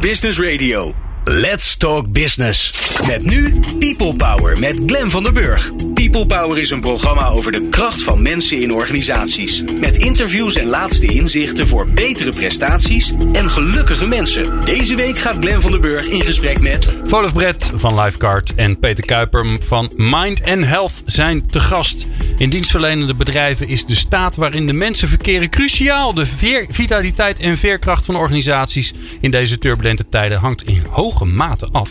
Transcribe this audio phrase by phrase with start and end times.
[0.00, 1.07] Business Radio.
[1.30, 2.72] Let's Talk Business.
[3.06, 5.70] Met nu People Power met Glen van der Burg.
[5.94, 9.62] People Power is een programma over de kracht van mensen in organisaties.
[9.80, 14.64] Met interviews en laatste inzichten voor betere prestaties en gelukkige mensen.
[14.64, 16.96] Deze week gaat Glen van der Burg in gesprek met...
[17.04, 22.06] Volef Brett van Lifeguard en Peter Kuiper van Mind and Health zijn te gast.
[22.38, 26.14] In dienstverlenende bedrijven is de staat waarin de mensen verkeren cruciaal.
[26.14, 26.26] De
[26.68, 30.82] vitaliteit en veerkracht van organisaties in deze turbulente tijden hangt in
[31.24, 31.90] mate af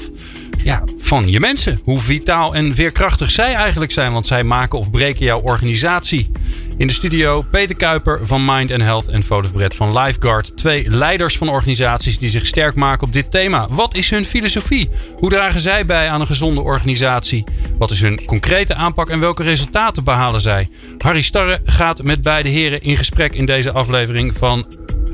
[0.64, 1.80] ja, van je mensen.
[1.84, 4.12] Hoe vitaal en veerkrachtig zij eigenlijk zijn.
[4.14, 6.32] Want zij maken of breken jouw organisatie.
[6.78, 10.58] In de studio Peter Kuiper van Mind and Health en Foto's Brett van Lifeguard.
[10.58, 13.68] Twee leiders van organisaties die zich sterk maken op dit thema.
[13.72, 14.90] Wat is hun filosofie?
[15.16, 17.44] Hoe dragen zij bij aan een gezonde organisatie?
[17.78, 20.70] Wat is hun concrete aanpak en welke resultaten behalen zij?
[20.98, 24.66] Harry Starre gaat met beide heren in gesprek in deze aflevering van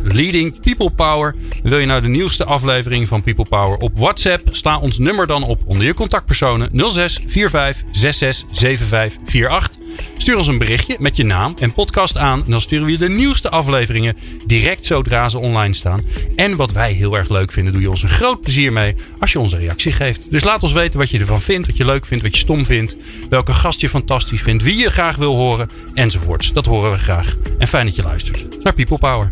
[0.04, 1.36] Leading People Power.
[1.64, 4.48] Wil je nou de nieuwste aflevering van People Power op WhatsApp?
[4.52, 9.82] Sla ons nummer dan op onder je contactpersonen 06 45 66 75 48.
[10.18, 12.44] Stuur ons een berichtje met je naam en podcast aan.
[12.46, 16.02] En dan sturen we je de nieuwste afleveringen direct zodra ze online staan.
[16.36, 19.32] En wat wij heel erg leuk vinden, doe je ons een groot plezier mee als
[19.32, 20.32] je ons een reactie geeft.
[20.32, 22.66] Dus laat ons weten wat je ervan vindt, wat je leuk vindt, wat je stom
[22.66, 22.96] vindt.
[23.30, 26.54] Welke gast je fantastisch vindt, wie je graag wil horen enzovoorts.
[26.54, 27.36] Dat horen we graag.
[27.58, 29.32] En fijn dat je luistert naar People Power.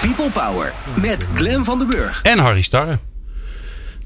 [0.00, 2.22] People Power met Glen van den Burg.
[2.22, 2.98] En Harry Starre.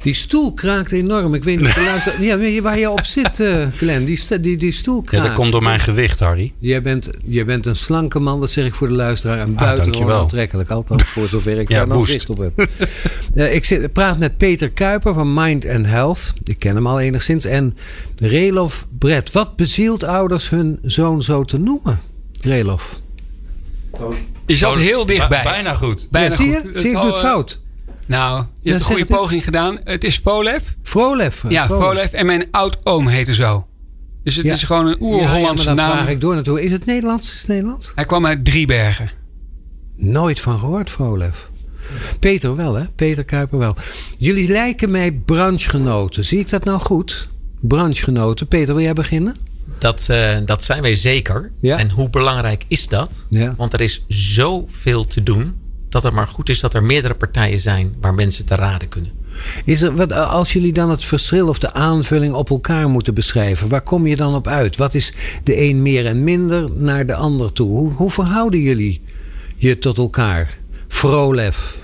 [0.03, 1.35] Die stoel kraakt enorm.
[1.35, 4.05] Ik weet niet luister, ja, waar je op zit, uh, Glenn.
[4.05, 5.23] Die, die, die stoel kraakt.
[5.23, 6.53] Ja, dat komt door mijn gewicht, Harry.
[6.59, 9.39] Jij bent, jij bent een slanke man, dat zeg ik voor de luisteraar.
[9.39, 10.71] En ah, buitengewoon ah, aantrekkelijk.
[10.71, 12.69] Althans, voor zover ik ja, daar nog zicht op heb.
[13.35, 16.33] uh, ik zit, praat met Peter Kuiper van Mind and Health.
[16.45, 17.45] Ik ken hem al enigszins.
[17.45, 17.77] En
[18.17, 19.33] Relof Brett.
[19.33, 22.01] Wat bezielt ouders hun zoon zo te noemen?
[22.41, 23.01] Relof.
[24.47, 25.43] Je zat heel dichtbij.
[25.43, 26.07] Bijna goed.
[26.11, 26.61] Bijna zie je?
[26.61, 26.77] Goed.
[26.77, 27.61] Zie je, ik doe het fout.
[28.09, 29.79] Nou, je hebt een goede poging gedaan.
[29.85, 30.77] Het is Volef.
[30.83, 31.45] Volef.
[31.49, 32.13] Ja, Volef.
[32.13, 33.67] En mijn oud-oom heette zo.
[34.25, 35.91] Dus het is gewoon een oer-Hollandse ja, naam.
[35.91, 36.63] vraag ik door naartoe.
[36.63, 37.33] Is het Nederlands?
[37.33, 37.93] Is het Nederlands?
[37.95, 39.11] Hij kwam uit Driebergen.
[39.97, 41.51] Nooit van gehoord, Volef.
[42.19, 42.85] Peter wel, hè?
[42.89, 43.77] Peter Kuiper wel.
[44.19, 46.25] Jullie lijken mij branchegenoten.
[46.25, 47.29] Zie ik dat nou goed?
[47.61, 48.47] Branchegenoten.
[48.49, 49.37] Peter, wil jij beginnen?
[49.79, 51.51] Dat, uh, dat zijn wij zeker.
[51.61, 51.79] Ja?
[51.79, 53.11] En hoe belangrijk is dat?
[53.29, 53.55] Ja.
[53.57, 55.55] Want er is zoveel te doen
[55.89, 59.11] dat het maar goed is dat er meerdere partijen zijn waar mensen te raden kunnen.
[59.65, 63.69] Is er, wat, als jullie dan het verschil of de aanvulling op elkaar moeten beschrijven,
[63.69, 64.77] waar kom je dan op uit?
[64.77, 65.13] Wat is
[65.45, 67.69] de een meer en minder naar de ander toe?
[67.69, 69.01] Hoe, hoe verhouden jullie
[69.57, 70.59] je tot elkaar?
[70.89, 71.77] Frolef.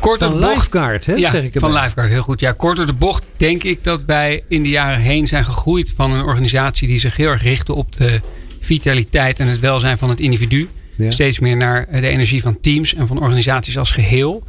[0.00, 2.40] Kort van bocht, Lifeguard, hè, ja, zeg ik van Lifeguard, heel goed.
[2.40, 5.92] Ja, kort door de bocht denk ik dat wij in de jaren heen zijn gegroeid
[5.96, 8.20] van een organisatie die zich heel erg richtte op de
[8.60, 10.68] vitaliteit en het welzijn van het individu.
[11.08, 14.42] Steeds meer naar de energie van teams en van organisaties als geheel.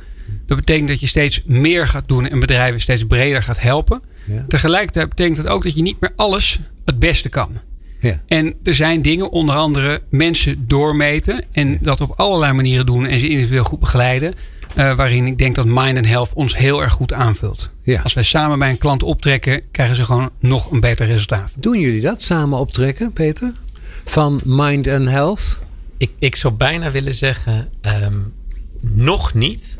[0.45, 4.01] Dat betekent dat je steeds meer gaat doen en bedrijven steeds breder gaat helpen.
[4.47, 7.57] Tegelijkertijd betekent dat ook dat je niet meer alles het beste kan.
[7.99, 8.21] Ja.
[8.27, 13.19] En er zijn dingen, onder andere mensen doormeten en dat op allerlei manieren doen en
[13.19, 14.33] ze individueel goed begeleiden.
[14.77, 17.69] Uh, waarin ik denk dat Mind and Health ons heel erg goed aanvult.
[17.83, 18.01] Ja.
[18.01, 21.55] Als wij samen bij een klant optrekken, krijgen ze gewoon nog een beter resultaat.
[21.59, 23.53] Doen jullie dat, samen optrekken, Peter?
[24.05, 25.61] Van Mind and Health?
[25.97, 28.33] Ik, ik zou bijna willen zeggen, um,
[28.81, 29.77] nog niet.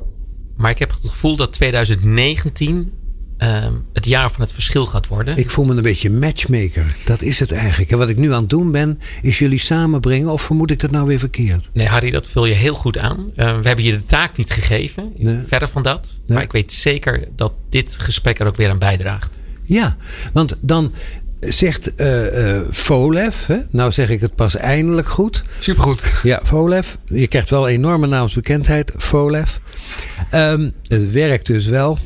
[0.58, 2.92] Maar ik heb het gevoel dat 2019
[3.38, 5.38] um, het jaar van het verschil gaat worden.
[5.38, 6.96] Ik voel me een beetje matchmaker.
[7.06, 7.92] Dat is het eigenlijk.
[7.92, 10.30] En wat ik nu aan het doen ben, is jullie samenbrengen.
[10.30, 11.70] Of vermoed ik dat nou weer verkeerd?
[11.74, 13.18] Nee, Harry, dat vul je heel goed aan.
[13.18, 15.14] Uh, we hebben je de taak niet gegeven.
[15.18, 15.42] Nee.
[15.48, 16.20] Verder van dat.
[16.26, 16.36] Nee.
[16.36, 19.38] Maar ik weet zeker dat dit gesprek er ook weer aan bijdraagt.
[19.64, 19.98] Ja,
[20.34, 20.92] want dan
[21.48, 23.58] zegt uh, uh, Volef, hè?
[23.70, 25.44] nou zeg ik het pas eindelijk goed.
[25.60, 26.14] Supergoed.
[26.24, 26.98] Ja, Volef.
[27.06, 29.60] Je krijgt wel enorme naamsbekendheid, Volef.
[30.34, 31.98] Um, het werkt dus wel.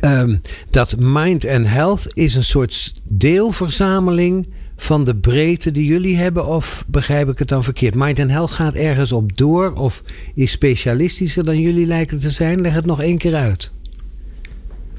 [0.00, 6.46] Um, dat Mind and Health is een soort deelverzameling van de breedte die jullie hebben?
[6.46, 7.94] Of begrijp ik het dan verkeerd?
[7.94, 10.02] Mind and Health gaat ergens op door of
[10.34, 12.60] is specialistischer dan jullie lijken te zijn?
[12.60, 13.70] Leg het nog één keer uit.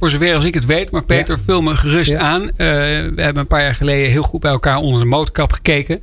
[0.04, 0.92] Voor zover als ik het weet.
[0.92, 2.42] Maar Peter, vul me gerust aan.
[2.42, 6.00] Uh, we hebben een paar jaar geleden heel goed bij elkaar onder de motorkap gekeken.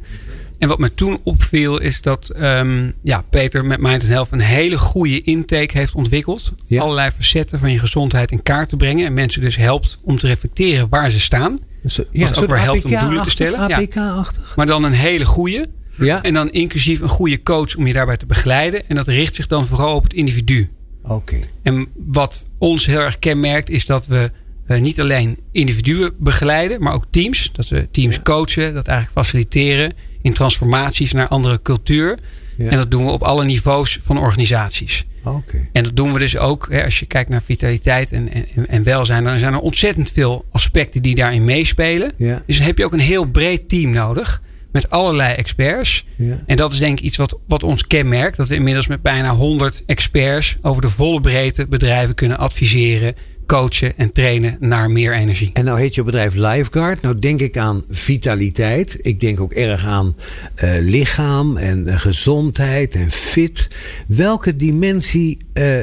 [0.58, 4.78] En wat me toen opviel is dat um, ja, Peter met Mind Health een hele
[4.78, 6.52] goede intake heeft ontwikkeld.
[6.66, 6.82] Ja.
[6.82, 9.06] Allerlei facetten van je gezondheid in kaart te brengen.
[9.06, 11.56] En mensen dus helpt om te reflecteren waar ze staan.
[11.86, 13.58] Zo, ja, wat ook weer helpt om doelen te stellen.
[13.58, 14.46] APK-achtig.
[14.46, 14.52] Ja.
[14.56, 15.68] Maar dan een hele goede.
[15.96, 16.22] Ja.
[16.22, 18.88] En dan inclusief een goede coach om je daarbij te begeleiden.
[18.88, 20.70] En dat richt zich dan vooral op het individu.
[21.02, 21.38] Oké.
[21.62, 24.30] En wat ons heel erg kenmerkt is dat we
[24.68, 27.50] uh, niet alleen individuen begeleiden, maar ook teams.
[27.52, 28.22] Dat we teams ja.
[28.22, 29.92] coachen, dat eigenlijk faciliteren
[30.22, 32.18] in transformaties naar andere cultuur.
[32.56, 32.70] Ja.
[32.70, 35.04] En dat doen we op alle niveaus van organisaties.
[35.24, 35.68] Okay.
[35.72, 36.66] En dat doen we dus ook.
[36.70, 39.24] Hè, als je kijkt naar vitaliteit en, en, en welzijn.
[39.24, 42.12] Dan zijn er ontzettend veel aspecten die daarin meespelen.
[42.16, 42.42] Ja.
[42.46, 44.42] Dus dan heb je ook een heel breed team nodig.
[44.72, 46.04] Met allerlei experts.
[46.16, 46.42] Ja.
[46.46, 48.36] En dat is denk ik iets wat, wat ons kenmerkt.
[48.36, 53.14] Dat we inmiddels met bijna 100 experts over de volle breedte bedrijven kunnen adviseren
[53.50, 55.50] coachen en trainen naar meer energie.
[55.52, 57.02] En nou heet je bedrijf Lifeguard.
[57.02, 58.98] Nou denk ik aan vitaliteit.
[59.02, 60.16] Ik denk ook erg aan
[60.64, 63.68] uh, lichaam en uh, gezondheid en fit.
[64.06, 65.82] Welke dimensie uh,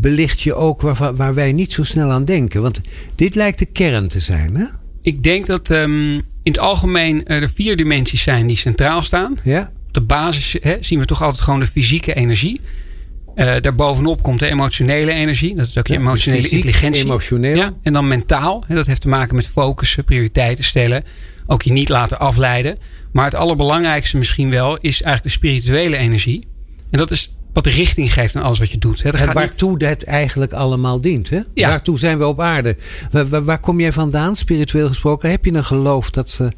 [0.00, 2.62] belicht je ook waar, waar, wij niet zo snel aan denken?
[2.62, 2.80] Want
[3.14, 4.64] dit lijkt de kern te zijn, hè?
[5.00, 9.38] Ik denk dat um, in het algemeen er vier dimensies zijn die centraal staan.
[9.44, 9.70] Ja.
[9.86, 12.60] Op de basis hè, zien we toch altijd gewoon de fysieke energie.
[13.36, 15.54] Uh, daarbovenop komt de emotionele energie.
[15.54, 17.04] Dat is ook je emotionele fysiek, intelligentie.
[17.04, 17.56] Emotioneel.
[17.56, 18.64] Ja, en dan mentaal.
[18.68, 21.04] Dat heeft te maken met focussen, prioriteiten stellen.
[21.46, 22.78] Ook je niet laten afleiden.
[23.12, 26.46] Maar het allerbelangrijkste misschien wel is eigenlijk de spirituele energie.
[26.90, 29.02] En dat is wat de richting geeft aan alles wat je doet.
[29.02, 29.82] Het en waartoe niet...
[29.82, 31.30] het eigenlijk allemaal dient.
[31.30, 31.40] Hè?
[31.54, 31.68] Ja.
[31.68, 32.76] Waartoe zijn we op aarde?
[33.10, 35.30] Waar, waar, kom jij vandaan, spiritueel gesproken?
[35.30, 36.52] Heb je een geloof dat ze,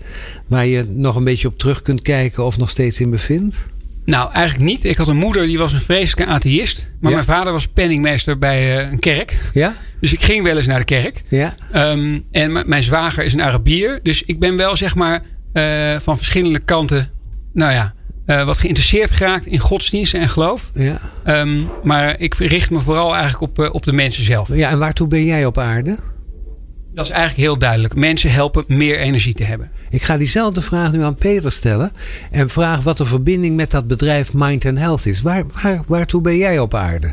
[0.47, 3.67] waar je nog een beetje op terug kunt kijken of nog steeds in bevindt?
[4.05, 4.85] Nou, eigenlijk niet.
[4.85, 6.91] Ik had een moeder die was een vreselijke atheïst.
[7.01, 9.51] Maar mijn vader was penningmeester bij uh, een kerk.
[9.53, 9.77] Ja?
[10.01, 11.23] Dus ik ging wel eens naar de kerk.
[11.29, 11.55] Ja?
[11.75, 14.01] Um, en mijn zwager is een Arabier.
[14.03, 17.11] Dus ik ben wel zeg maar uh, van verschillende kanten...
[17.53, 17.95] Nou ja,
[18.27, 20.71] uh, wat geïnteresseerd geraakt in godsdiensten en geloof.
[20.75, 21.01] Ja.
[21.27, 24.49] Um, maar ik richt me vooral eigenlijk op, op de mensen zelf.
[24.55, 25.99] Ja, en waartoe ben jij op aarde?
[26.95, 27.95] Dat is eigenlijk heel duidelijk.
[27.95, 29.71] Mensen helpen meer energie te hebben.
[29.91, 31.93] Ik ga diezelfde vraag nu aan Peter stellen.
[32.31, 35.23] En vraag wat de verbinding met dat bedrijf Mind and Health is.
[35.23, 37.13] Waar, waar, waartoe ben jij op aarde?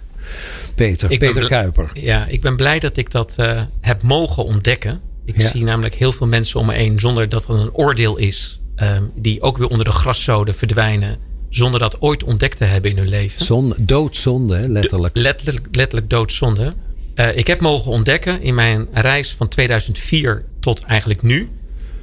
[0.75, 1.89] Peter, Peter Kuiper.
[1.93, 5.01] Ja, ik ben blij dat ik dat uh, heb mogen ontdekken.
[5.25, 8.60] Ik zie namelijk heel veel mensen om me heen zonder dat er een oordeel is.
[8.81, 11.17] Um, die ook weer onder de graszoden verdwijnen.
[11.49, 13.45] Zonder dat ooit ontdekt te hebben in hun leven.
[13.45, 15.15] Zonde, doodzonde, letterlijk.
[15.15, 15.75] letterlijk.
[15.75, 16.73] Letterlijk doodzonde.
[17.15, 21.49] Uh, ik heb mogen ontdekken in mijn reis van 2004 tot eigenlijk nu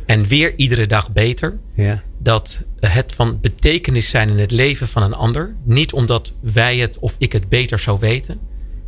[0.06, 1.58] en weer iedere dag beter.
[1.74, 2.02] Ja.
[2.18, 5.52] Dat het van betekenis zijn in het leven van een ander.
[5.64, 8.38] Niet omdat wij het of ik het beter zou weten.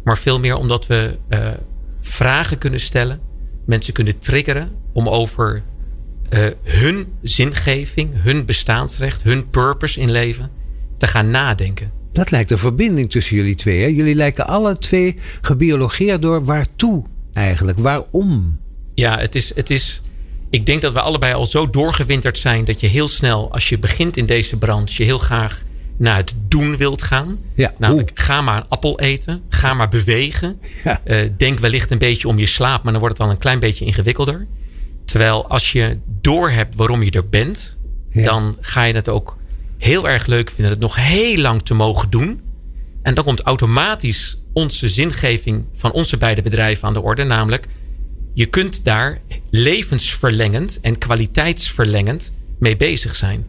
[0.05, 1.49] Maar veel meer omdat we uh,
[2.01, 3.21] vragen kunnen stellen.
[3.67, 5.63] Mensen kunnen triggeren om over
[6.31, 10.51] uh, hun zingeving, hun bestaansrecht, hun purpose in leven
[10.97, 11.91] te gaan nadenken.
[12.13, 13.81] Dat lijkt een verbinding tussen jullie twee.
[13.81, 13.87] Hè?
[13.87, 17.79] Jullie lijken alle twee gebiologeerd door waartoe eigenlijk?
[17.79, 18.59] Waarom?
[18.95, 20.03] Ja, het is, het is
[20.51, 23.79] ik denk dat we allebei al zo doorgewinterd zijn dat je heel snel, als je
[23.79, 25.63] begint in deze branche, je heel graag
[25.97, 27.37] naar het doen wilt gaan.
[27.55, 29.43] Ja, Namelijk, ga maar een appel eten.
[29.49, 30.61] Ga maar bewegen.
[30.85, 31.01] Ja.
[31.05, 33.59] Uh, denk wellicht een beetje om je slaap, maar dan wordt het al een klein
[33.59, 34.47] beetje ingewikkelder.
[35.11, 37.79] Terwijl als je doorhebt waarom je er bent,
[38.13, 39.37] dan ga je het ook
[39.79, 42.41] heel erg leuk vinden het nog heel lang te mogen doen.
[43.03, 47.25] En dan komt automatisch onze zingeving van onze beide bedrijven aan de orde.
[47.25, 47.67] Namelijk,
[48.35, 49.21] je kunt daar
[49.51, 53.47] levensverlengend en kwaliteitsverlengend mee bezig zijn.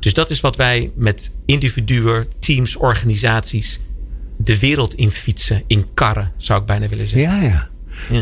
[0.00, 3.80] Dus dat is wat wij met individuen, teams, organisaties
[4.36, 7.36] de wereld in fietsen, in karren, zou ik bijna willen zeggen.
[7.36, 7.68] Ja, ja.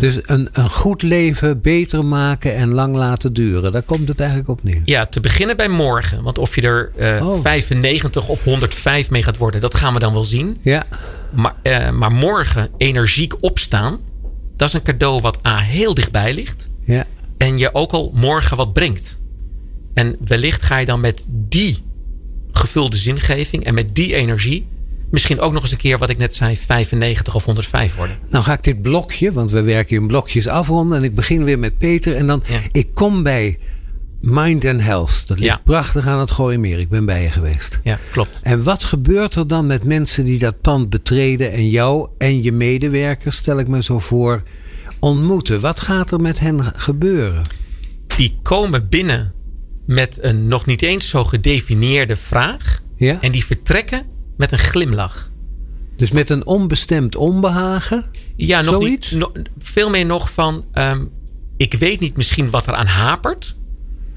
[0.00, 3.72] Dus een, een goed leven beter maken en lang laten duren.
[3.72, 4.82] Daar komt het eigenlijk op neer.
[4.84, 6.22] Ja, te beginnen bij morgen.
[6.22, 10.12] Want of je er uh, 95 of 105 mee gaat worden, dat gaan we dan
[10.12, 10.56] wel zien.
[10.62, 10.84] Ja.
[11.30, 13.98] Maar, uh, maar morgen energiek opstaan,
[14.56, 16.68] dat is een cadeau wat A heel dichtbij ligt.
[16.84, 17.06] Ja.
[17.38, 19.18] En je ook al morgen wat brengt.
[19.94, 21.82] En wellicht ga je dan met die
[22.52, 24.66] gevulde zingeving en met die energie.
[25.10, 28.18] Misschien ook nog eens een keer wat ik net zei, 95 of 105 worden.
[28.28, 30.96] Nou ga ik dit blokje, want we werken in blokjes afronden.
[30.98, 32.16] En ik begin weer met Peter.
[32.16, 33.58] En dan, ik kom bij
[34.20, 35.26] Mind and Health.
[35.26, 36.78] Dat ligt prachtig aan het Gooien Meer.
[36.78, 37.80] Ik ben bij je geweest.
[37.82, 38.38] Ja, klopt.
[38.42, 42.52] En wat gebeurt er dan met mensen die dat pand betreden en jou en je
[42.52, 44.42] medewerkers, stel ik me zo voor,
[44.98, 45.60] ontmoeten?
[45.60, 47.42] Wat gaat er met hen gebeuren?
[48.16, 49.32] Die komen binnen
[49.86, 52.82] met een nog niet eens zo gedefinieerde vraag.
[52.96, 53.18] Ja?
[53.20, 54.02] En die vertrekken
[54.38, 55.30] met een glimlach.
[55.96, 58.04] Dus met een onbestemd onbehagen?
[58.36, 59.10] Ja, nog Zoiets?
[59.10, 59.26] niet.
[59.58, 60.64] veel meer nog van.
[60.72, 61.04] Ehm,
[61.56, 63.56] ik weet niet misschien wat er aan hapert.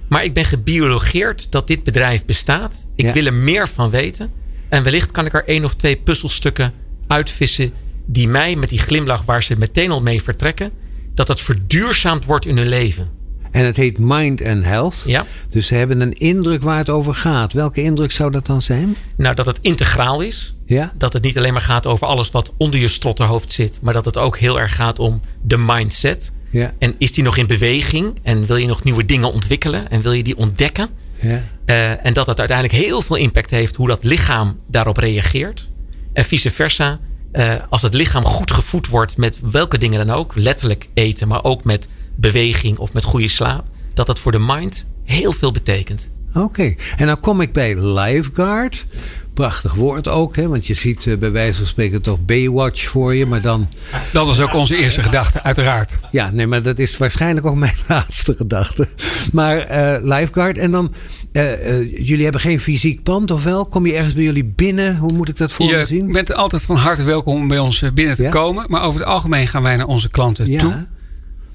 [0.10, 2.88] Maar ik ben gebiologeerd dat dit bedrijf bestaat.
[2.96, 4.32] Ik wil er meer van weten.
[4.70, 6.74] En wellicht kan ik er één of twee puzzelstukken
[7.08, 7.72] uitvissen.
[8.06, 10.72] die mij met die glimlach waar ze meteen al mee vertrekken.
[11.14, 13.10] dat dat verduurzaamd wordt in hun leven.
[13.52, 15.04] En het heet Mind and Health.
[15.06, 15.26] Ja.
[15.48, 17.54] Dus ze hebben een indruk waar het over gaat.
[17.54, 18.96] Welke indruk zou dat dan zijn?
[19.16, 20.56] Nou, dat het integraal is.
[20.66, 20.94] Ja.
[20.98, 23.80] Dat het niet alleen maar gaat over alles wat onder je strotterhoofd zit.
[23.82, 26.32] Maar dat het ook heel erg gaat om de mindset.
[26.50, 26.74] Ja.
[26.80, 28.20] En is die nog in beweging?
[28.24, 29.90] En wil je nog nieuwe dingen ontwikkelen?
[29.90, 30.90] En wil je die ontdekken?
[31.20, 31.44] Ja.
[31.66, 35.70] Uh, en dat het uiteindelijk heel veel impact heeft hoe dat lichaam daarop reageert.
[36.14, 37.00] En vice versa.
[37.34, 41.44] Uh, als het lichaam goed gevoed wordt met welke dingen dan ook, letterlijk eten, maar
[41.44, 41.88] ook met
[42.22, 46.10] beweging of met goede slaap, dat dat voor de mind heel veel betekent.
[46.34, 48.86] Oké, en dan kom ik bij Lifeguard.
[49.34, 50.48] Prachtig woord ook, hè?
[50.48, 53.68] want je ziet uh, bij wijze van spreken toch Baywatch voor je, maar dan...
[54.12, 56.00] Dat is ook onze eerste gedachte, uiteraard.
[56.12, 58.88] Ja, nee, maar dat is waarschijnlijk ook mijn laatste gedachte.
[59.32, 60.94] Maar uh, Lifeguard en dan...
[61.32, 63.66] Uh, jullie hebben geen fysiek pand, of wel?
[63.66, 64.98] Kom je ergens bij jullie binnen?
[64.98, 66.08] Hoe moet ik dat voor je zien?
[66.08, 68.66] Je bent altijd van harte welkom om bij ons binnen te komen.
[68.68, 70.60] Maar over het algemeen gaan wij naar onze klanten ja.
[70.60, 70.88] toe.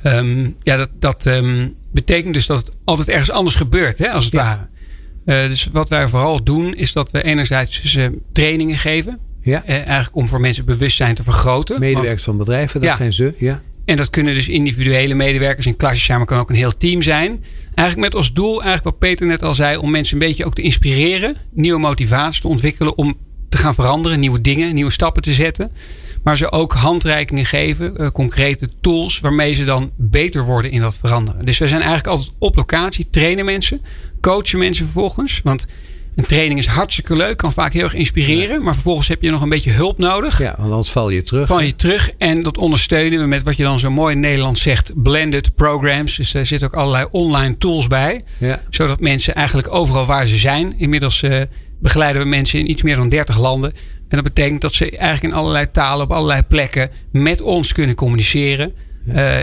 [0.06, 4.25] Um, ja, dat, dat um, betekent dus dat het altijd ergens anders gebeurt, hè, als
[4.25, 4.68] het ware.
[5.25, 9.20] Uh, dus wat wij vooral doen, is dat we enerzijds dus, uh, trainingen geven.
[9.42, 9.62] Ja.
[9.66, 11.80] Uh, eigenlijk om voor mensen bewustzijn te vergroten.
[11.80, 12.96] Medewerkers van bedrijven, dat ja.
[12.96, 13.34] zijn ze.
[13.38, 13.62] Ja.
[13.84, 17.02] En dat kunnen dus individuele medewerkers in klasjes zijn, maar kan ook een heel team
[17.02, 17.44] zijn.
[17.75, 20.54] Eigenlijk met als doel, eigenlijk wat Peter net al zei, om mensen een beetje ook
[20.54, 21.36] te inspireren.
[21.52, 23.16] Nieuwe motivaties te ontwikkelen om
[23.48, 25.70] te gaan veranderen, nieuwe dingen, nieuwe stappen te zetten.
[26.26, 30.97] Maar ze ook handreikingen geven, uh, concrete tools waarmee ze dan beter worden in dat
[30.97, 31.45] veranderen.
[31.45, 33.80] Dus we zijn eigenlijk altijd op locatie, trainen mensen,
[34.21, 35.40] coachen mensen vervolgens.
[35.45, 35.66] Want
[36.16, 38.62] een training is hartstikke leuk, kan vaak heel erg inspireren.
[38.62, 40.38] Maar vervolgens heb je nog een beetje hulp nodig.
[40.38, 41.47] Ja, want anders val je terug.
[41.47, 44.59] Val je terug en dat ondersteunen we met wat je dan zo mooi in Nederland
[44.59, 46.16] zegt, blended programs.
[46.16, 48.25] Dus daar zitten ook allerlei online tools bij.
[48.38, 48.61] Ja.
[48.71, 50.75] Zodat mensen eigenlijk overal waar ze zijn.
[50.78, 51.40] Inmiddels uh,
[51.80, 53.73] begeleiden we mensen in iets meer dan 30 landen.
[54.08, 57.96] En dat betekent dat ze eigenlijk in allerlei talen op allerlei plekken met ons kunnen
[57.96, 58.72] communiceren.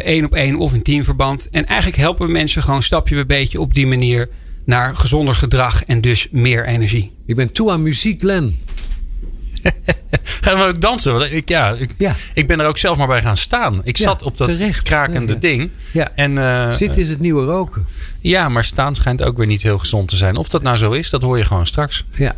[0.04, 1.50] Eén uh, op één of in teamverband.
[1.52, 4.30] En eigenlijk helpen we mensen gewoon stapje bij beetje op die manier
[4.66, 7.12] naar gezonder gedrag en dus meer energie.
[7.26, 8.60] Ik ben toe aan muziek, Len.
[10.42, 11.36] gaan we ook dansen?
[11.36, 12.16] Ik, ja, ik, ja.
[12.34, 13.82] ik ben er ook zelf maar bij gaan staan.
[13.84, 14.82] Ik ja, zat op dat terecht.
[14.82, 15.70] krakende ja, ding.
[15.92, 16.12] Ja.
[16.16, 17.86] En, uh, Zitten is het nieuwe roken.
[18.20, 20.36] Ja, maar staan schijnt ook weer niet heel gezond te zijn.
[20.36, 22.06] Of dat nou zo is, dat hoor je gewoon straks.
[22.16, 22.36] Ja.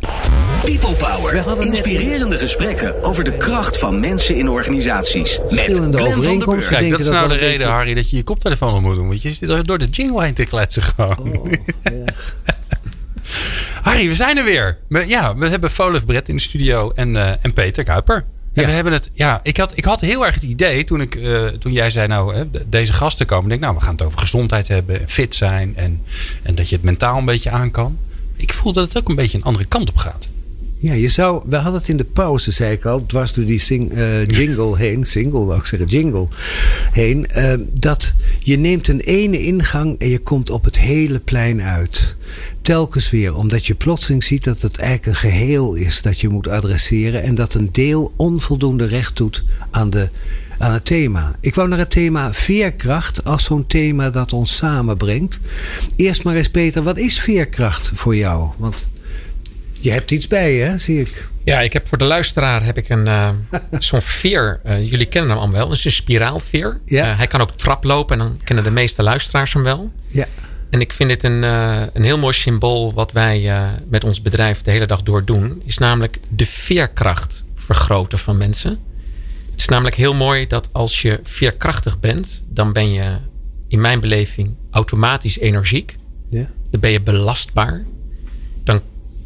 [0.66, 1.64] People Power.
[1.64, 5.38] Inspirerende gesprekken over de kracht van mensen in organisaties.
[5.50, 6.68] Met van der Burg.
[6.68, 9.08] Kijk, dat is nou de reden, Harry, dat je je koptelefoon op moet doen.
[9.08, 11.38] Want je zit door de jingle heen te kletsen gewoon.
[11.38, 11.52] Oh,
[13.82, 14.78] Harry, we zijn er weer.
[14.88, 18.24] We, ja, we hebben Folef Brett in de studio en, uh, en Peter Kuiper.
[18.54, 21.14] En we hebben het, ja, ik had, ik had heel erg het idee toen, ik,
[21.14, 23.48] uh, toen jij zei, nou, hè, deze gasten komen.
[23.48, 26.02] Denk, nou, we gaan het over gezondheid hebben, fit zijn en,
[26.42, 27.98] en dat je het mentaal een beetje aan kan.
[28.36, 30.28] Ik voel dat het ook een beetje een andere kant op gaat.
[30.78, 33.58] Ja, je zou, we hadden het in de pauze, zei ik al, dwars door die
[33.58, 36.28] sing, uh, jingle heen, single wou ik zeggen, jingle
[36.92, 41.62] heen, uh, dat je neemt een ene ingang en je komt op het hele plein
[41.62, 42.16] uit.
[42.60, 46.48] Telkens weer, omdat je plotseling ziet dat het eigenlijk een geheel is dat je moet
[46.48, 50.08] adresseren en dat een deel onvoldoende recht doet aan, de,
[50.58, 51.36] aan het thema.
[51.40, 55.38] Ik wou naar het thema veerkracht als zo'n thema dat ons samenbrengt.
[55.96, 58.48] Eerst maar eens Peter, wat is veerkracht voor jou?
[58.56, 58.86] Want
[59.86, 61.28] je hebt iets bij hè, zie ik.
[61.44, 63.30] Ja, ik heb voor de luisteraar heb ik een uh,
[63.78, 64.60] zo'n veer.
[64.66, 65.68] Uh, jullie kennen hem allemaal wel.
[65.68, 66.80] Dat is een spiraalveer.
[66.84, 67.10] Ja.
[67.10, 69.92] Uh, hij kan ook traplopen en dan kennen de meeste luisteraars hem wel.
[70.08, 70.26] Ja.
[70.70, 73.52] En ik vind dit een, een heel mooi symbool wat wij
[73.88, 75.62] met ons bedrijf de hele dag door doen.
[75.64, 78.78] Is namelijk de veerkracht vergroten van mensen.
[79.50, 83.16] Het is namelijk heel mooi dat als je veerkrachtig bent, dan ben je
[83.68, 85.96] in mijn beleving automatisch energiek.
[86.30, 86.48] Ja.
[86.70, 87.84] Dan ben je belastbaar.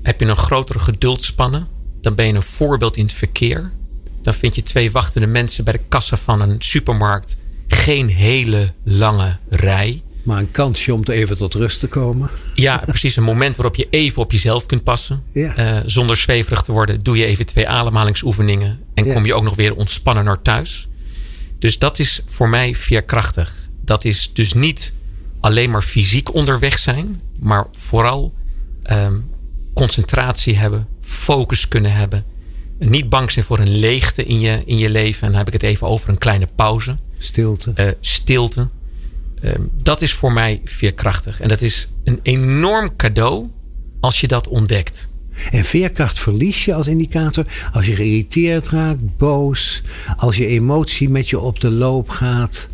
[0.02, 1.68] Heb je een grotere geduldspannen.
[2.00, 3.72] Dan ben je een voorbeeld in het verkeer.
[4.22, 7.36] Dan vind je twee wachtende mensen bij de kassa van een supermarkt.
[7.66, 10.02] Geen hele lange rij.
[10.22, 12.30] Maar een kansje om te even tot rust te komen.
[12.54, 13.16] Ja, precies.
[13.16, 15.22] Een moment waarop je even op jezelf kunt passen.
[15.32, 15.58] Ja.
[15.58, 18.80] Uh, zonder zweverig te worden, doe je even twee ademhalingsoefeningen.
[18.94, 20.88] En kom je ook nog weer ontspannen naar thuis.
[21.58, 23.68] Dus dat is voor mij veerkrachtig.
[23.84, 24.92] Dat is dus niet
[25.40, 28.34] alleen maar fysiek onderweg zijn, maar vooral
[28.90, 29.29] um,
[29.80, 32.24] concentratie hebben, focus kunnen hebben.
[32.78, 35.22] Niet bang zijn voor een leegte in je, in je leven.
[35.22, 36.96] En dan heb ik het even over een kleine pauze.
[37.18, 37.72] Stilte.
[37.76, 38.68] Uh, stilte.
[39.42, 41.40] Uh, dat is voor mij veerkrachtig.
[41.40, 43.50] En dat is een enorm cadeau
[44.00, 45.09] als je dat ontdekt.
[45.50, 49.82] En veerkracht verlies je als indicator als je geïrriteerd raakt, boos,
[50.16, 52.68] als je emotie met je op de loop gaat.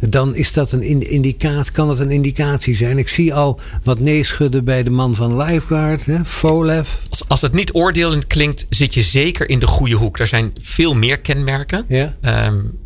[0.00, 2.98] Dan is dat een indicatie, kan het een indicatie zijn.
[2.98, 7.00] Ik zie al wat neeschudden bij de man van Lifeguard, hè, Folef.
[7.08, 10.18] Als, als het niet oordelend klinkt, zit je zeker in de goede hoek.
[10.18, 11.84] Er zijn veel meer kenmerken.
[11.88, 12.16] Ja.
[12.46, 12.78] Um,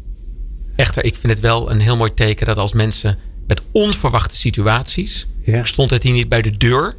[0.76, 5.26] echter, ik vind het wel een heel mooi teken dat als mensen met onverwachte situaties.
[5.42, 5.64] Ja.
[5.64, 6.94] Stond het hier niet bij de deur.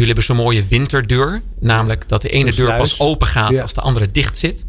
[0.00, 1.40] Jullie hebben zo'n mooie winterdeur.
[1.58, 4.64] Namelijk dat de ene deur pas open gaat als de andere dicht zit.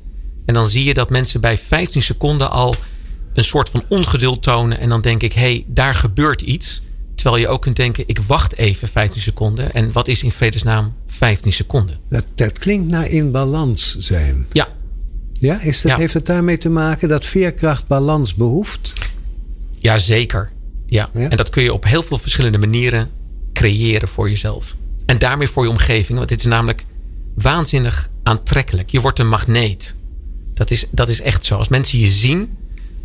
[0.45, 2.75] En dan zie je dat mensen bij 15 seconden al
[3.33, 4.79] een soort van ongeduld tonen.
[4.79, 6.81] En dan denk ik, hé, hey, daar gebeurt iets.
[7.15, 9.73] Terwijl je ook kunt denken, ik wacht even 15 seconden.
[9.73, 12.00] En wat is in vredesnaam 15 seconden?
[12.09, 14.45] Dat, dat klinkt naar in balans zijn.
[14.51, 14.67] Ja,
[15.31, 18.93] Ja, is dat, heeft het daarmee te maken dat veerkracht balans behoeft?
[19.79, 20.51] Ja, zeker.
[20.85, 21.09] Ja.
[21.13, 23.09] En dat kun je op heel veel verschillende manieren
[23.53, 24.75] creëren voor jezelf.
[25.11, 26.17] En daarmee voor je omgeving.
[26.17, 26.85] Want dit is namelijk
[27.35, 28.89] waanzinnig aantrekkelijk.
[28.89, 29.95] Je wordt een magneet.
[30.53, 31.55] Dat is, dat is echt zo.
[31.55, 32.57] Als mensen je zien,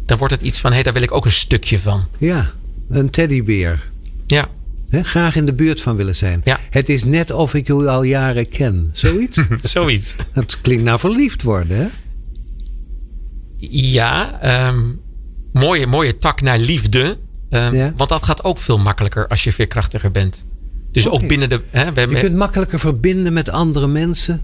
[0.05, 2.05] dan wordt het iets van: hé, hey, daar wil ik ook een stukje van.
[2.19, 2.53] Ja,
[2.89, 3.91] een teddybeer.
[4.27, 4.49] Ja.
[4.91, 6.41] graag in de buurt van willen zijn.
[6.45, 6.61] Ja.
[6.71, 8.89] Het is net of ik u al jaren ken.
[8.93, 9.47] Zoiets?
[9.63, 10.17] Zoiets.
[10.33, 11.87] Dat klinkt nou verliefd worden, hè?
[13.69, 15.01] Ja, um,
[15.53, 17.19] mooie, mooie tak naar liefde.
[17.51, 20.45] Um, Want dat gaat ook veel makkelijker als je veerkrachtiger bent.
[20.97, 21.61] Dus ook binnen de.
[21.71, 24.43] Hè, we, je kunt makkelijker verbinden met andere mensen.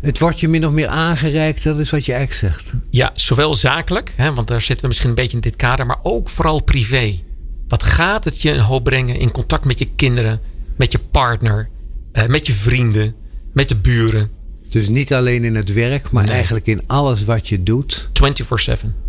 [0.00, 2.72] Het wordt je min of meer aangereikt, dat is wat je eigenlijk zegt.
[2.90, 5.98] Ja, zowel zakelijk, hè, want daar zitten we misschien een beetje in dit kader, maar
[6.02, 7.20] ook vooral privé.
[7.68, 10.40] Wat gaat het je een hoop brengen in contact met je kinderen,
[10.76, 11.68] met je partner,
[12.12, 13.14] eh, met je vrienden,
[13.52, 14.30] met de buren?
[14.68, 18.08] Dus niet alleen in het werk, maar eigenlijk in alles wat je doet.
[18.12, 19.05] 24-7.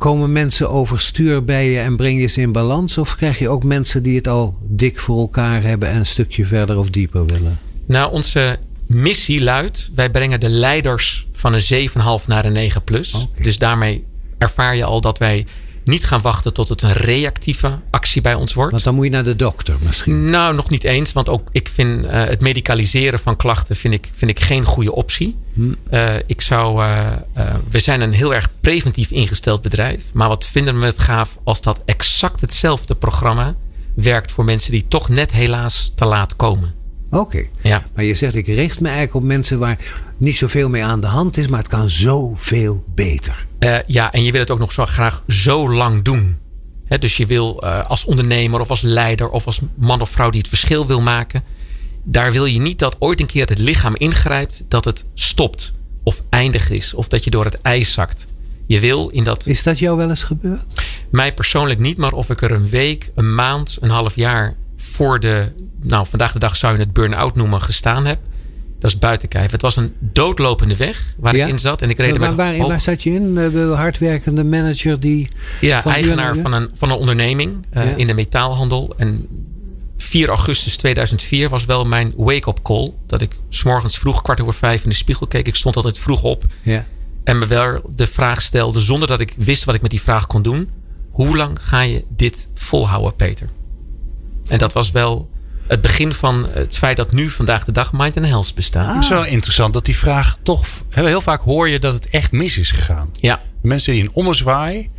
[0.00, 2.98] Komen mensen overstuur bij je en breng je ze in balans?
[2.98, 6.46] Of krijg je ook mensen die het al dik voor elkaar hebben en een stukje
[6.46, 7.58] verder of dieper willen?
[7.86, 11.88] Nou, onze missie luidt: wij brengen de leiders van een
[12.20, 13.26] 7,5 naar een 9 plus.
[13.42, 14.04] Dus daarmee
[14.38, 15.46] ervaar je al dat wij
[15.84, 18.70] niet gaan wachten tot het een reactieve actie bij ons wordt.
[18.70, 20.30] Want dan moet je naar de dokter misschien.
[20.30, 21.12] Nou, nog niet eens.
[21.12, 24.94] Want ook ik vind uh, het medicaliseren van klachten vind ik, vind ik geen goede
[24.94, 25.36] optie.
[25.54, 25.72] Hm.
[25.90, 27.06] Uh, ik zou, uh,
[27.68, 30.02] we zijn een heel erg preventief ingesteld bedrijf.
[30.12, 33.54] Maar wat vinden we het gaaf als dat exact hetzelfde programma
[33.94, 36.74] werkt voor mensen die toch net helaas te laat komen.
[37.10, 37.44] Oké.
[37.62, 37.86] Ja.
[37.94, 39.78] Maar je zegt, ik richt me eigenlijk op mensen waar
[40.20, 43.46] niet zoveel mee aan de hand is, maar het kan zoveel beter.
[43.58, 46.38] Uh, ja, en je wil het ook nog zo graag zo lang doen.
[46.84, 50.30] He, dus je wil uh, als ondernemer of als leider of als man of vrouw
[50.30, 51.42] die het verschil wil maken.
[52.04, 55.72] Daar wil je niet dat ooit een keer het lichaam ingrijpt, dat het stopt
[56.02, 58.26] of eindig is of dat je door het ijs zakt.
[58.66, 59.46] Je wil in dat.
[59.46, 60.82] Is dat jou wel eens gebeurd?
[61.10, 65.20] Mij persoonlijk niet, maar of ik er een week, een maand, een half jaar voor
[65.20, 68.18] de, nou vandaag de dag zou je het burn-out noemen, gestaan heb.
[68.80, 69.50] Dat is buiten kijf.
[69.50, 71.82] Het was een doodlopende weg waar ik in zat.
[71.82, 73.34] En ik reed waar, waar, waar zat je in?
[73.34, 75.28] De hardwerkende manager die.
[75.60, 78.94] Ja, eigenaar van een, van een onderneming uh, in de metaalhandel.
[78.96, 79.28] En
[79.96, 82.92] 4 augustus 2004 was wel mijn wake-up call.
[83.06, 85.46] Dat ik s'morgens vroeg, kwart over vijf in de spiegel keek.
[85.46, 86.44] Ik stond altijd vroeg op.
[86.62, 86.86] Ja.
[87.24, 90.26] En me wel de vraag stelde, zonder dat ik wist wat ik met die vraag
[90.26, 90.70] kon doen.
[91.10, 93.48] Hoe lang ga je dit volhouden, Peter?
[94.48, 95.30] En dat was wel
[95.70, 98.94] het begin van het feit dat nu vandaag de dag Mind and Health bestaat.
[98.94, 100.66] Het is wel interessant dat die vraag toch...
[100.88, 103.10] Heel vaak hoor je dat het echt mis is gegaan.
[103.20, 103.40] Ja.
[103.62, 104.90] Mensen die een ommezwaai...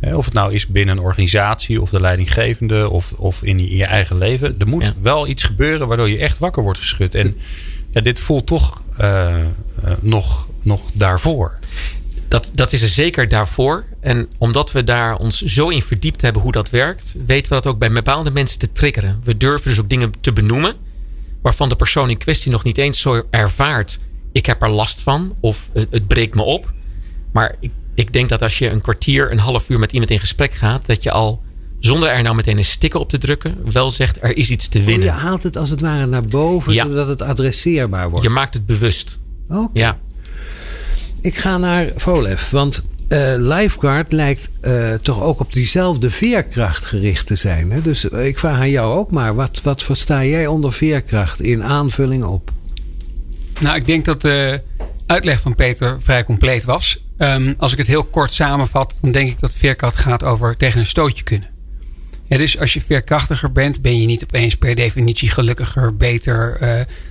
[0.00, 4.18] Of het nou is binnen een organisatie of de leidinggevende of, of in je eigen
[4.18, 4.54] leven.
[4.58, 7.14] Er moet wel iets gebeuren waardoor je echt wakker wordt geschud.
[7.14, 7.36] En
[7.90, 9.34] ja, dit voelt toch uh,
[10.00, 11.58] nog, nog daarvoor
[12.28, 13.84] dat, dat is er zeker daarvoor.
[14.00, 17.66] En omdat we daar ons zo in verdiept hebben hoe dat werkt, weten we dat
[17.66, 19.20] ook bij bepaalde mensen te triggeren.
[19.24, 20.74] We durven dus ook dingen te benoemen
[21.42, 23.98] waarvan de persoon in kwestie nog niet eens zo ervaart.
[24.32, 26.72] Ik heb er last van of het, het breekt me op.
[27.32, 30.18] Maar ik, ik denk dat als je een kwartier, een half uur met iemand in
[30.18, 31.42] gesprek gaat, dat je al
[31.78, 34.82] zonder er nou meteen een sticker op te drukken, wel zegt er is iets te
[34.82, 35.06] winnen.
[35.06, 38.24] je haalt het als het ware naar boven, zodat het adresseerbaar wordt.
[38.24, 39.18] Je maakt het bewust.
[39.48, 39.70] Oh.
[39.72, 39.98] Ja.
[41.28, 47.26] Ik ga naar Volef, want uh, Lifeguard lijkt uh, toch ook op diezelfde veerkracht gericht
[47.26, 47.70] te zijn.
[47.70, 47.82] Hè?
[47.82, 51.64] Dus uh, ik vraag aan jou ook maar, wat, wat versta jij onder veerkracht in
[51.64, 52.50] aanvulling op?
[53.60, 54.62] Nou, ik denk dat de
[55.06, 57.04] uitleg van Peter vrij compleet was.
[57.18, 60.80] Um, als ik het heel kort samenvat, dan denk ik dat veerkracht gaat over tegen
[60.80, 61.48] een stootje kunnen.
[62.26, 66.58] Ja, dus als je veerkrachtiger bent, ben je niet opeens per definitie gelukkiger, beter,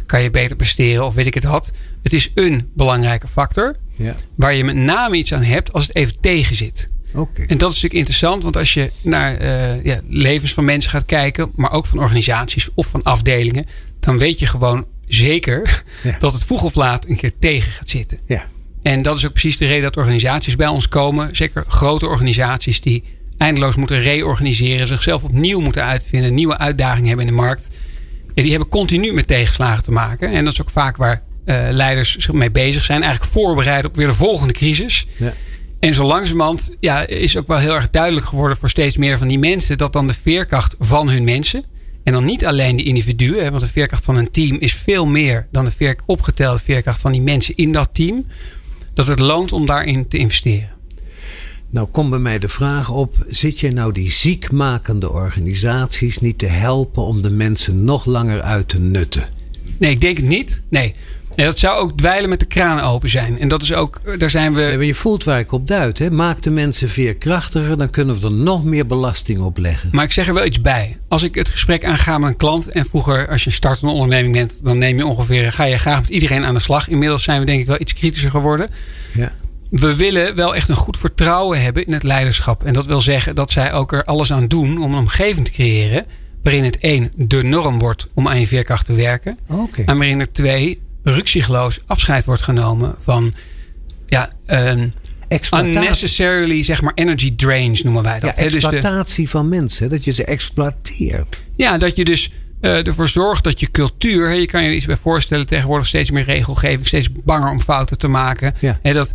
[0.05, 1.71] kan je beter presteren of weet ik het wat.
[2.03, 3.75] Het is een belangrijke factor.
[3.97, 4.15] Ja.
[4.35, 6.89] Waar je met name iets aan hebt als het even tegen zit.
[7.13, 7.45] Okay.
[7.45, 11.05] En dat is natuurlijk interessant, want als je naar uh, ja, levens van mensen gaat
[11.05, 13.65] kijken, maar ook van organisaties of van afdelingen,
[13.99, 16.15] dan weet je gewoon zeker ja.
[16.19, 18.19] dat het vroeg of laat een keer tegen gaat zitten.
[18.25, 18.45] Ja.
[18.81, 21.35] En dat is ook precies de reden dat organisaties bij ons komen.
[21.35, 23.03] Zeker grote organisaties die
[23.37, 27.69] eindeloos moeten reorganiseren, zichzelf opnieuw moeten uitvinden, nieuwe uitdagingen hebben in de markt.
[28.33, 30.31] Ja, die hebben continu met tegenslagen te maken.
[30.31, 31.23] En dat is ook vaak waar
[31.71, 33.03] leiders zich mee bezig zijn.
[33.03, 35.07] Eigenlijk voorbereid op weer de volgende crisis.
[35.17, 35.33] Ja.
[35.79, 39.27] En zo langzamerhand ja, is ook wel heel erg duidelijk geworden voor steeds meer van
[39.27, 39.77] die mensen.
[39.77, 41.63] Dat dan de veerkracht van hun mensen.
[42.03, 43.49] En dan niet alleen de individuen.
[43.49, 47.11] Want de veerkracht van een team is veel meer dan de veer, opgetelde veerkracht van
[47.11, 48.25] die mensen in dat team.
[48.93, 50.69] Dat het loont om daarin te investeren.
[51.69, 56.45] Nou komt bij mij de vraag op: zit je nou die ziekmakende organisaties niet te
[56.45, 59.25] helpen om de mensen nog langer uit te nutten?
[59.77, 60.61] Nee, ik denk het niet.
[60.69, 60.93] Nee.
[61.37, 63.39] Ja, dat zou ook dweilen met de kraan open zijn.
[63.39, 64.61] En dat is ook, daar zijn we.
[64.61, 65.99] Ja, je voelt waar ik op duid.
[65.99, 66.11] Hè?
[66.11, 69.89] Maak de mensen veerkrachtiger, dan kunnen we er nog meer belasting op leggen.
[69.91, 70.97] Maar ik zeg er wel iets bij.
[71.07, 72.69] Als ik het gesprek aanga met een klant.
[72.69, 75.51] En vroeger, als je startende onderneming bent, dan neem je ongeveer.
[75.51, 76.87] Ga je graag met iedereen aan de slag.
[76.87, 78.67] Inmiddels zijn we denk ik wel iets kritischer geworden.
[79.13, 79.31] Ja.
[79.69, 82.63] We willen wel echt een goed vertrouwen hebben in het leiderschap.
[82.63, 85.51] En dat wil zeggen dat zij ook er alles aan doen om een omgeving te
[85.51, 86.05] creëren.
[86.43, 89.37] Waarin het één de norm wordt om aan je veerkracht te werken.
[89.47, 89.85] Okay.
[89.85, 93.33] En waarin er twee ruksigloos afscheid wordt genomen van
[94.07, 94.31] ja,
[95.51, 98.35] unnecessarily zeg maar energy drains noemen wij dat.
[98.35, 101.41] Ja, dus exploitatie van mensen, dat je ze exploiteert.
[101.55, 104.85] Ja, dat je dus uh, ervoor zorgt dat je cultuur, je kan je er iets
[104.85, 108.53] bij voorstellen, tegenwoordig steeds meer regelgeving, steeds banger om fouten te maken.
[108.59, 108.79] Ja.
[108.81, 109.13] dat,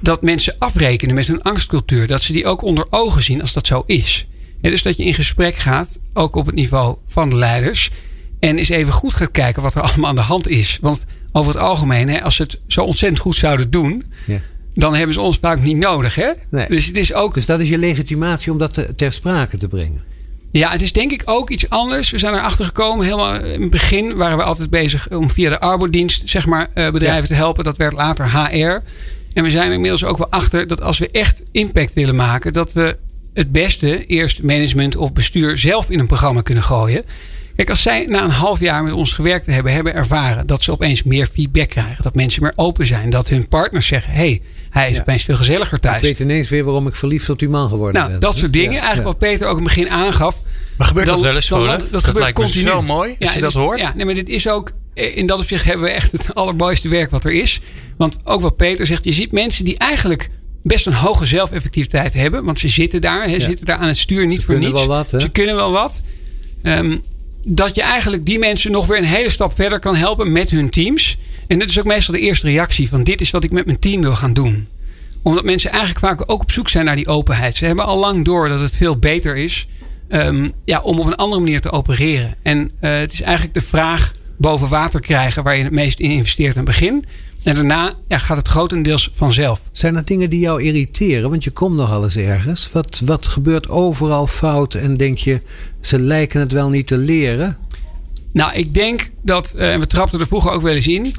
[0.00, 3.66] dat mensen afrekenen met hun angstcultuur, dat ze die ook onder ogen zien als dat
[3.66, 4.26] zo is.
[4.60, 7.90] dus dat je in gesprek gaat, ook op het niveau van de leiders.
[8.40, 10.78] En eens even goed gaat kijken wat er allemaal aan de hand is.
[10.80, 14.40] Want over het algemeen, hè, als ze het zo ontzettend goed zouden doen, ja.
[14.74, 16.14] dan hebben ze ons vaak niet nodig.
[16.14, 16.30] Hè?
[16.68, 17.34] Dus, het is ook...
[17.34, 20.02] dus dat is je legitimatie om dat ter sprake te brengen.
[20.52, 22.10] Ja, het is denk ik ook iets anders.
[22.10, 23.04] We zijn erachter gekomen.
[23.04, 26.90] Helemaal in het begin waren we altijd bezig om via de arbodienst zeg maar, eh,
[26.90, 27.64] bedrijven te helpen.
[27.64, 28.82] Dat werd later HR.
[29.32, 32.52] En we zijn er inmiddels ook wel achter dat als we echt impact willen maken,
[32.52, 32.96] dat we
[33.34, 37.04] het beste eerst management of bestuur zelf in een programma kunnen gooien.
[37.56, 40.72] Kijk, als zij na een half jaar met ons gewerkt hebben, hebben ervaren dat ze
[40.72, 42.02] opeens meer feedback krijgen.
[42.02, 43.10] Dat mensen meer open zijn.
[43.10, 45.96] Dat hun partners zeggen: hey, hij is opeens veel gezelliger thuis.
[45.96, 48.20] Ik weet ineens weer waarom ik verliefd op die man geworden nou, ben.
[48.20, 48.78] Dat soort dingen.
[48.78, 50.40] Eigenlijk wat Peter ook in het begin aangaf.
[50.76, 52.64] Maar gebeurt dat wel eens, dan, Dat, dat, gebeurt lijkt continu.
[52.64, 53.78] zo mooi, als je dat hoort.
[53.78, 54.72] Ja, nee, maar dit is ook...
[54.94, 57.60] Eh, in dat opzicht hebben we echt het allermooiste werk wat er is.
[57.96, 60.30] Want ook wat Peter zegt, je ziet mensen die eigenlijk
[60.62, 62.44] best een hoge zelfeffectiviteit hebben.
[62.44, 64.86] Want ze zitten daar, ze zitten daar aan het stuur niet ze voor niets.
[64.86, 66.02] Wat, ze kunnen wel wat.
[66.62, 67.02] Um,
[67.46, 70.70] dat je eigenlijk die mensen nog weer een hele stap verder kan helpen met hun
[70.70, 71.18] teams.
[71.46, 73.78] En dat is ook meestal de eerste reactie van dit is wat ik met mijn
[73.78, 74.68] team wil gaan doen.
[75.22, 77.56] Omdat mensen eigenlijk vaak ook op zoek zijn naar die openheid.
[77.56, 79.66] Ze hebben al lang door dat het veel beter is
[80.08, 82.34] um, ja, om op een andere manier te opereren.
[82.42, 86.10] En uh, het is eigenlijk de vraag boven water krijgen waar je het meest in
[86.10, 87.04] investeert aan het begin.
[87.44, 89.60] En daarna ja, gaat het grotendeels vanzelf.
[89.72, 91.30] Zijn er dingen die jou irriteren?
[91.30, 92.68] Want je komt nogal eens ergens.
[92.72, 95.40] Wat, wat gebeurt overal fout en denk je,
[95.80, 97.56] ze lijken het wel niet te leren?
[98.32, 101.14] Nou, ik denk dat, uh, en we trapten er vroeger ook wel eens in,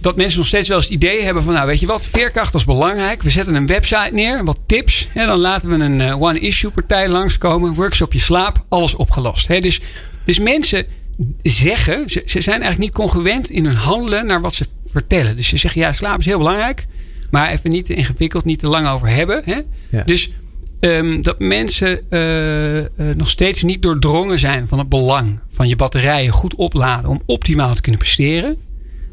[0.00, 2.54] dat mensen nog steeds wel eens het idee hebben van, nou weet je wat, veerkracht
[2.54, 3.22] is belangrijk.
[3.22, 5.08] We zetten een website neer, wat tips.
[5.12, 9.48] Hè, dan laten we een uh, one-issue partij langskomen, workshop je slaap, alles opgelost.
[9.48, 9.80] Hè, dus,
[10.24, 10.86] dus mensen
[11.42, 15.36] zeggen, ze, ze zijn eigenlijk niet congruent in hun handelen naar wat ze vertellen.
[15.36, 16.86] Dus ze zeggen, ja, slaap is heel belangrijk.
[17.30, 19.42] Maar even niet te ingewikkeld, niet te lang over hebben.
[19.44, 19.60] Hè?
[20.04, 20.30] Dus
[20.80, 22.84] um, dat mensen uh, uh,
[23.16, 27.74] nog steeds niet doordrongen zijn van het belang van je batterijen goed opladen om optimaal
[27.74, 28.56] te kunnen presteren.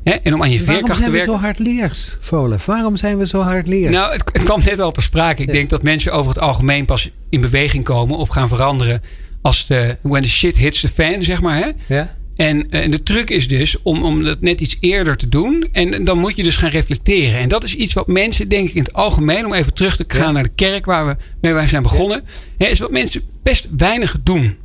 [0.03, 0.11] Hè?
[0.11, 1.31] En om aan je veerkracht te werken.
[1.31, 2.59] Waarom zijn we zo hard leers, Volen?
[2.65, 3.93] Waarom zijn we zo hard leers?
[3.93, 5.41] Nou, het, het kwam net al ter sprake.
[5.41, 9.01] Ik denk dat mensen over het algemeen pas in beweging komen of gaan veranderen
[9.41, 11.57] als de when the shit hits the fan, zeg maar.
[11.57, 11.95] Hè?
[11.95, 12.15] Ja.
[12.35, 15.67] En, eh, en, de truc is dus om, om dat net iets eerder te doen.
[15.71, 17.39] En dan moet je dus gaan reflecteren.
[17.39, 20.05] En dat is iets wat mensen, denk ik, in het algemeen, om even terug te
[20.07, 22.23] gaan naar de kerk waar we mee wij zijn begonnen,
[22.57, 24.57] hè, is wat mensen best weinig doen.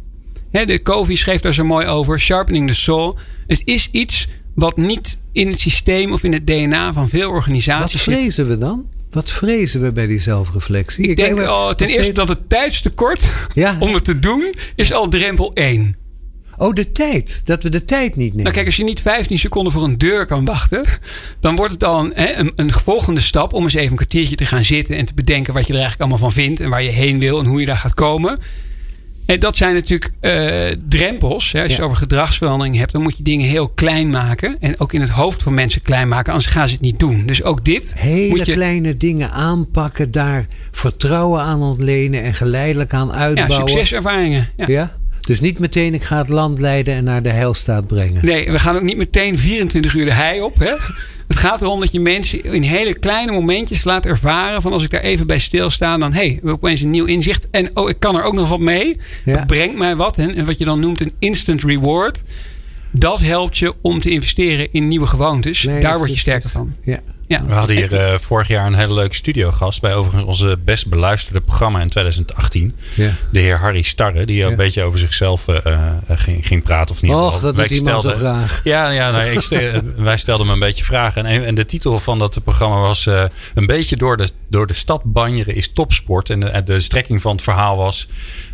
[0.51, 3.19] Hè, de Covey schreef daar zo mooi over: sharpening the soul.
[3.47, 8.03] Het is iets wat niet in het systeem of in het DNA van veel organisaties
[8.03, 8.15] zit.
[8.15, 8.87] Wat vrezen we dan?
[9.13, 11.07] Wat vrezen we bij die zelfreflectie?
[11.07, 13.77] Ik, denk oh, ten eerste dat het tijdstekort ja.
[13.81, 15.97] om het te doen is al drempel 1.
[16.57, 17.41] Oh, de tijd.
[17.45, 18.43] Dat we de tijd niet nemen.
[18.43, 20.85] Nou, kijk, als je niet 15 seconden voor een deur kan wachten,
[21.41, 24.47] dan wordt het dan hè, een, een, volgende stap om eens even een kwartiertje te
[24.47, 26.91] gaan zitten en te bedenken wat je er eigenlijk allemaal van vindt en waar je
[26.91, 28.39] heen wil en hoe je daar gaat komen.
[29.27, 31.53] En dat zijn natuurlijk uh, drempels.
[31.53, 31.63] Hè.
[31.63, 34.57] Als je het over gedragsverandering hebt, dan moet je dingen heel klein maken.
[34.61, 37.27] En ook in het hoofd van mensen klein maken, anders gaan ze het niet doen.
[37.27, 37.95] Dus ook dit.
[37.97, 38.53] Hele moet je...
[38.53, 43.59] kleine dingen aanpakken, daar vertrouwen aan ontlenen en geleidelijk aan uitbouwen.
[43.59, 44.49] Ja, succeservaringen.
[44.57, 44.65] ja?
[44.69, 44.97] ja?
[45.21, 48.25] Dus niet meteen ik ga het land leiden en naar de heilstaat brengen.
[48.25, 50.59] Nee, we gaan ook niet meteen 24 uur de hei op.
[50.59, 50.75] Hè?
[51.33, 54.63] Het gaat erom dat je mensen in hele kleine momentjes laat ervaren.
[54.63, 57.51] Van als ik daar even bij stilsta, dan hey, we opeens een nieuw inzicht.
[57.51, 59.01] En oh, ik kan er ook nog wat mee.
[59.25, 59.37] Ja.
[59.37, 60.19] Dat brengt mij wat.
[60.19, 62.23] En wat je dan noemt een instant reward.
[62.91, 65.69] Dat helpt je om te investeren in nieuwe gewoontes.
[65.81, 66.75] daar word je sterker van.
[66.85, 67.01] Ja.
[67.33, 67.47] Ja.
[67.47, 69.81] We hadden hier uh, vorig jaar een hele leuke studiogast.
[69.81, 72.77] Bij overigens onze best beluisterde programma in 2018.
[72.95, 73.11] Ja.
[73.31, 74.27] De heer Harry Starre.
[74.27, 75.57] Die een beetje over zichzelf uh,
[76.09, 76.95] ging, ging praten.
[76.95, 77.13] Of niet.
[77.13, 78.61] Och, dat doet stelde, zo graag.
[78.65, 79.49] Ja, ja ik
[79.97, 81.27] wij stelden hem een beetje vragen.
[81.27, 83.07] En, en de titel van dat programma was...
[83.07, 86.31] Uh, een beetje door de, door de stad banjeren is topsport.
[86.31, 88.09] En de, de strekking van het verhaal was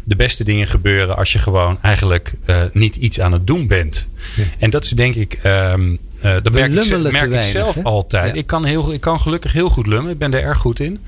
[0.04, 4.08] de beste dingen gebeuren als je gewoon eigenlijk uh, niet iets aan het doen bent.
[4.36, 4.44] Ja.
[4.58, 8.36] En dat is denk ik um, Uh, dat merk, ik, merk ik, zelf altijd.
[8.36, 10.12] Ik, kan heel, ik kan gelukkig heel goed lummen.
[10.12, 11.00] Ik ben er erg goed in.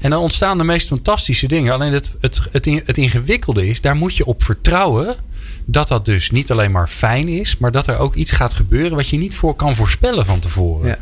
[0.00, 1.72] En dan ontstaan de meest fantastische dingen.
[1.72, 5.16] Alleen het, het, het, het ingewikkelde is, daar moet je op vertrouwen
[5.64, 8.96] dat dat dus niet alleen maar fijn is, maar dat er ook iets gaat gebeuren
[8.96, 10.88] wat je niet voor kan voorspellen van tevoren.
[10.88, 10.98] Ja.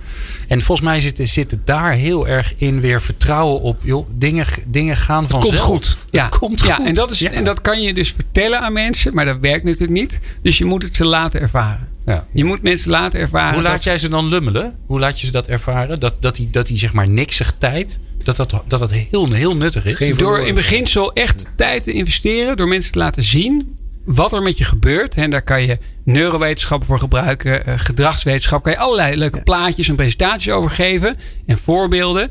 [0.49, 3.81] En volgens mij zit, zit het daar heel erg in weer vertrouwen op.
[3.83, 5.55] Joh, dingen, dingen gaan vanzelf.
[5.55, 5.97] Komt goed.
[6.11, 6.87] Ja, het komt ja, goed.
[6.87, 10.01] En, dat is, en dat kan je dus vertellen aan mensen, maar dat werkt natuurlijk
[10.01, 10.21] niet.
[10.43, 11.89] Dus je moet het ze laten ervaren.
[12.07, 12.27] Ja.
[12.33, 13.55] Je moet mensen laten ervaren.
[13.55, 14.79] Hoe laat jij ze dan lummelen?
[14.87, 16.01] Hoe laat je ze dat ervaren?
[16.01, 19.57] Dat, dat, die, dat die zeg maar niksig tijd dat dat, dat, dat heel, heel
[19.57, 20.17] nuttig is.
[20.17, 22.57] Door in beginsel echt tijd te investeren.
[22.57, 25.15] Door mensen te laten zien wat er met je gebeurt.
[25.15, 27.63] En daar kan je neurowetenschappen voor gebruiken.
[27.69, 28.63] Uh, gedragswetenschap.
[28.63, 31.17] Kan je allerlei leuke plaatjes en presentaties over geven.
[31.47, 32.31] En voorbeelden.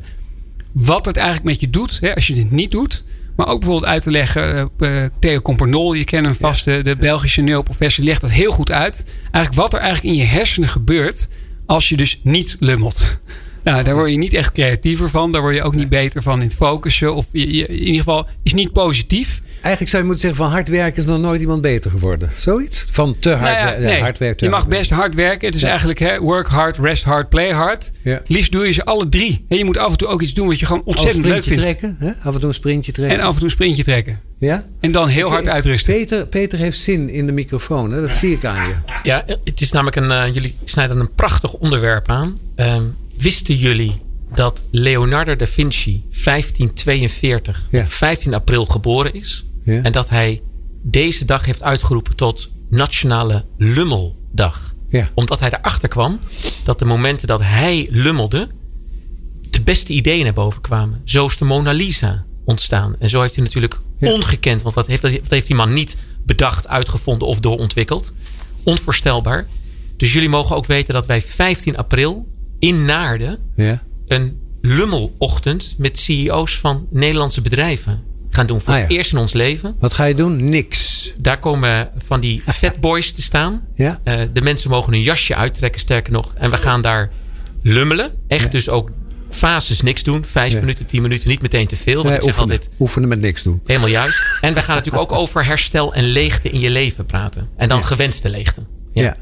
[0.72, 1.98] Wat het eigenlijk met je doet.
[2.00, 3.04] Hè, als je dit niet doet.
[3.40, 4.70] Maar ook bijvoorbeeld uit te leggen.
[4.78, 6.64] Uh, Theo Compernol, je kent hem vast.
[6.64, 9.04] De, de Belgische neuroprofessor legt dat heel goed uit.
[9.22, 11.28] Eigenlijk wat er eigenlijk in je hersenen gebeurt.
[11.66, 13.04] Als je dus niet lummelt.
[13.64, 15.32] Nou, daar word je niet echt creatiever van.
[15.32, 17.14] Daar word je ook niet beter van in het focussen.
[17.14, 19.40] Of je, in ieder geval is niet positief.
[19.62, 22.30] Eigenlijk zou je moeten zeggen: van hard werken is nog nooit iemand beter geworden.
[22.34, 22.84] Zoiets?
[22.90, 24.46] Van te hard, nou ja, hard werken.
[24.46, 25.46] je mag best hard werken.
[25.46, 27.90] Het is eigenlijk hè, work hard, rest hard, play hard.
[28.02, 28.22] Ja.
[28.26, 29.44] Liefst doe je ze alle drie.
[29.48, 31.62] En je moet af en toe ook iets doen wat je gewoon ontzettend leuk vindt.
[31.62, 32.10] Trekken, hè?
[32.22, 33.18] Af en toe een sprintje trekken.
[33.18, 34.20] En af en toe een sprintje trekken.
[34.38, 34.66] Ja?
[34.80, 35.94] En dan heel hard uitrusten.
[35.94, 37.92] Peter, Peter heeft zin in de microfoon.
[37.92, 38.00] Hè?
[38.00, 38.74] Dat zie ik aan je.
[39.02, 40.10] Ja, het is namelijk een.
[40.10, 42.38] Uh, jullie snijden een prachtig onderwerp aan.
[42.56, 42.76] Uh,
[43.18, 44.00] wisten jullie
[44.34, 47.86] dat Leonardo da Vinci 1542 ja.
[47.86, 49.44] 15 april geboren is?
[49.64, 50.42] En dat hij
[50.82, 54.74] deze dag heeft uitgeroepen tot Nationale Lummeldag.
[54.88, 55.10] Ja.
[55.14, 56.20] Omdat hij erachter kwam
[56.64, 58.48] dat de momenten dat hij lummelde,
[59.50, 61.00] de beste ideeën naar boven kwamen.
[61.04, 62.96] Zo is de Mona Lisa ontstaan.
[62.98, 66.68] En zo heeft hij natuurlijk ongekend, want dat heeft, dat heeft die man niet bedacht,
[66.68, 68.12] uitgevonden of doorontwikkeld.
[68.62, 69.46] Onvoorstelbaar.
[69.96, 73.82] Dus jullie mogen ook weten dat wij 15 april in Naarden ja.
[74.06, 79.32] een lummelochtend met CEO's van Nederlandse bedrijven gaan doen voor ah, het eerst in ons
[79.32, 79.76] leven.
[79.78, 80.48] Wat ga je doen?
[80.48, 81.12] Niks.
[81.18, 83.64] Daar komen van die fatboys te staan.
[83.74, 84.00] Ja.
[84.04, 86.34] Uh, de mensen mogen hun jasje uittrekken, sterker nog.
[86.34, 87.10] En we gaan daar
[87.62, 88.10] lummelen.
[88.28, 88.90] Echt dus ook
[89.30, 90.24] fases niks doen.
[90.24, 92.02] Vijf minuten, tien minuten, niet meteen te veel.
[92.02, 93.60] Want ik zeg oefenen, altijd, oefenen met niks doen.
[93.66, 94.22] Helemaal juist.
[94.40, 97.48] En we gaan natuurlijk ook over herstel en leegte in je leven praten.
[97.56, 98.62] En dan gewenste leegte.
[98.92, 99.16] ja.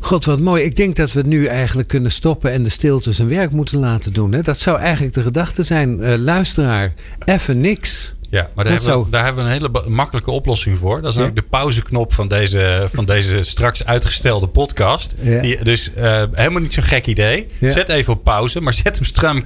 [0.00, 0.64] God, wat mooi.
[0.64, 3.78] Ik denk dat we het nu eigenlijk kunnen stoppen en de stilte zijn werk moeten
[3.78, 4.32] laten doen.
[4.32, 4.42] Hè?
[4.42, 6.00] Dat zou eigenlijk de gedachte zijn.
[6.00, 8.12] Uh, luisteraar, even niks.
[8.30, 11.02] Ja, maar daar hebben, we, daar hebben, we, een hele makkelijke oplossing voor.
[11.02, 15.14] Dat is ook de pauzeknop van deze, van deze straks uitgestelde podcast.
[15.20, 15.40] Ja.
[15.40, 17.46] Die, dus uh, helemaal niet zo'n gek idee.
[17.60, 19.44] Zet even op pauze, maar zet hem stram.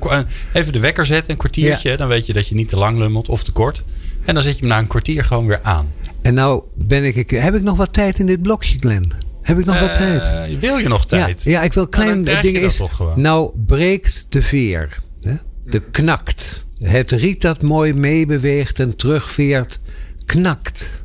[0.52, 1.96] Even de wekker zetten, een kwartiertje.
[1.96, 3.82] Dan weet je dat je niet te lang lummelt of te kort.
[4.24, 5.92] En dan zet je hem na een kwartier gewoon weer aan.
[6.22, 9.12] En nou ben ik, heb ik nog wat tijd in dit blokje, Glenn?
[9.42, 10.22] Heb ik nog wat tijd?
[10.22, 11.42] Eh, wil je nog tijd?
[11.42, 12.82] Ja, ja ik wil klein nou, dingen is.
[13.14, 15.02] Nou breekt de veer.
[15.20, 15.34] Hè?
[15.64, 16.66] De knakt.
[16.82, 19.78] Het riet dat mooi meebeweegt en terugveert,
[20.24, 21.02] knakt.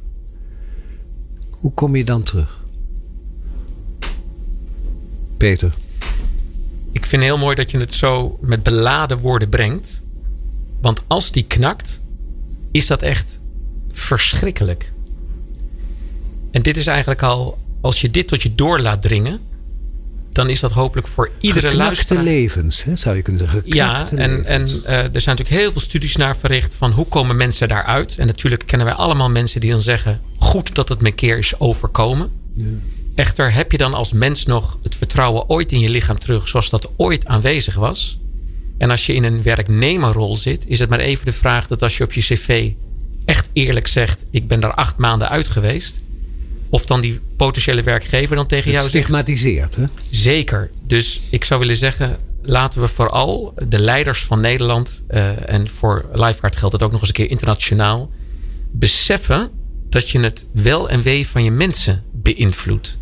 [1.50, 2.66] Hoe kom je dan terug?
[5.38, 5.74] Peter.
[6.92, 10.02] Ik vind heel mooi dat je het zo met beladen woorden brengt.
[10.82, 12.02] Want als die knakt,
[12.72, 13.40] is dat echt
[13.92, 14.94] verschrikkelijk.
[16.52, 19.40] En dit is eigenlijk al als je dit tot je door laat dringen,
[20.38, 22.24] dan is dat hopelijk voor iedere luisteraar.
[22.24, 23.62] levens, hè, zou je kunnen zeggen.
[23.66, 27.36] ja, en, en uh, er zijn natuurlijk heel veel studies naar verricht van hoe komen
[27.36, 28.18] mensen daaruit.
[28.18, 31.38] En natuurlijk kennen wij allemaal mensen die dan zeggen: goed dat het me een keer
[31.38, 32.32] is overkomen.
[32.54, 32.66] Ja.
[33.16, 36.70] Echter, heb je dan als mens nog het vertrouwen ooit in je lichaam terug, zoals
[36.70, 38.20] dat ooit aanwezig was?
[38.78, 41.98] En als je in een werknemerrol zit, is het maar even de vraag dat als
[41.98, 42.72] je op je cv
[43.26, 46.02] echt eerlijk zegt: ik ben daar acht maanden uit geweest
[46.70, 48.96] of dan die potentiële werkgever dan tegen jou zegt.
[48.96, 49.84] Stigmatiseert, hè?
[50.10, 50.72] Zeker.
[50.88, 55.04] Dus ik zou willen zeggen, laten we vooral de leiders van Nederland...
[55.10, 58.12] Uh, en voor Lifeguard geldt het ook nog eens een keer internationaal...
[58.72, 59.50] beseffen
[59.90, 62.98] dat je het wel en wee van je mensen beïnvloedt.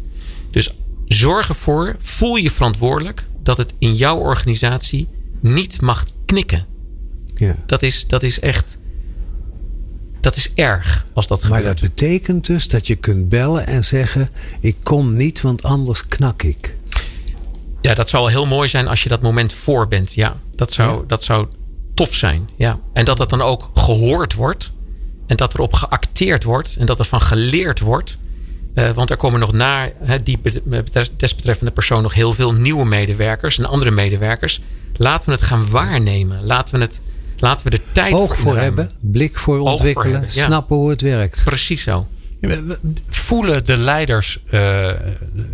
[0.52, 0.74] Dus
[1.08, 3.24] zorg ervoor, voel je verantwoordelijk...
[3.44, 5.08] dat het in jouw organisatie
[5.40, 6.66] niet mag knikken.
[7.36, 7.56] Ja.
[7.66, 8.78] Dat, is, dat is echt
[10.26, 11.64] dat is erg als dat gebeurt.
[11.64, 16.08] Maar dat betekent dus dat je kunt bellen en zeggen: Ik kom niet, want anders
[16.08, 16.76] knak ik.
[17.82, 20.14] Ja, dat zou wel heel mooi zijn als je dat moment voor bent.
[20.14, 21.48] Ja, dat zou, dat zou
[21.94, 22.50] tof zijn.
[22.56, 22.80] Ja.
[22.94, 24.72] En dat dat dan ook gehoord wordt.
[25.28, 26.76] En dat erop geacteerd wordt.
[26.80, 28.18] En dat er van geleerd wordt.
[28.76, 29.92] Uh, want er komen nog na
[30.24, 30.40] die
[31.18, 34.62] desbetreffende persoon nog heel veel nieuwe medewerkers en andere medewerkers.
[34.96, 36.46] Laten we het gaan waarnemen.
[36.46, 37.02] Laten we het
[37.38, 41.44] Laten we er tijd Oog voor hebben, blik voor ontwikkelen, snappen hoe het werkt.
[41.44, 42.08] Precies zo.
[43.08, 44.90] Voelen de leiders, uh,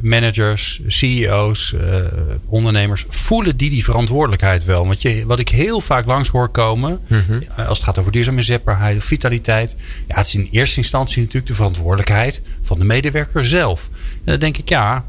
[0.02, 1.96] managers, CEO's, uh,
[2.46, 4.88] ondernemers, voelen die die verantwoordelijkheid wel?
[4.88, 7.20] Want je, wat ik heel vaak langs hoor komen, mm
[7.58, 9.76] als het gaat over duurzame inzetbaarheid of vitaliteit,
[10.08, 13.90] ja, het is in eerste instantie natuurlijk de verantwoordelijkheid van de medewerker zelf.
[13.92, 15.06] En dan denk ik, ja,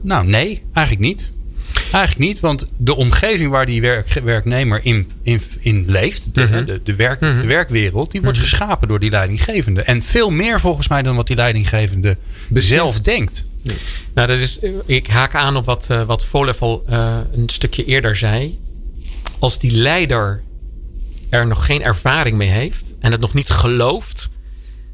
[0.00, 1.32] nou nee, eigenlijk niet.
[1.94, 6.64] Eigenlijk niet, want de omgeving waar die werk, werknemer in, in, in leeft, de, mhm.
[6.64, 7.40] de, de, werk, mhm.
[7.40, 8.46] de werkwereld, die wordt mhm.
[8.46, 9.82] geschapen door die leidinggevende.
[9.82, 12.16] En veel meer volgens mij dan wat die leidinggevende
[12.52, 13.44] zelf denkt.
[14.14, 18.16] Nou, dat is, ik haak aan op wat, uh, wat Volevel uh, een stukje eerder
[18.16, 18.58] zei.
[19.38, 20.42] Als die leider
[21.30, 24.28] er nog geen ervaring mee heeft en het nog niet gelooft,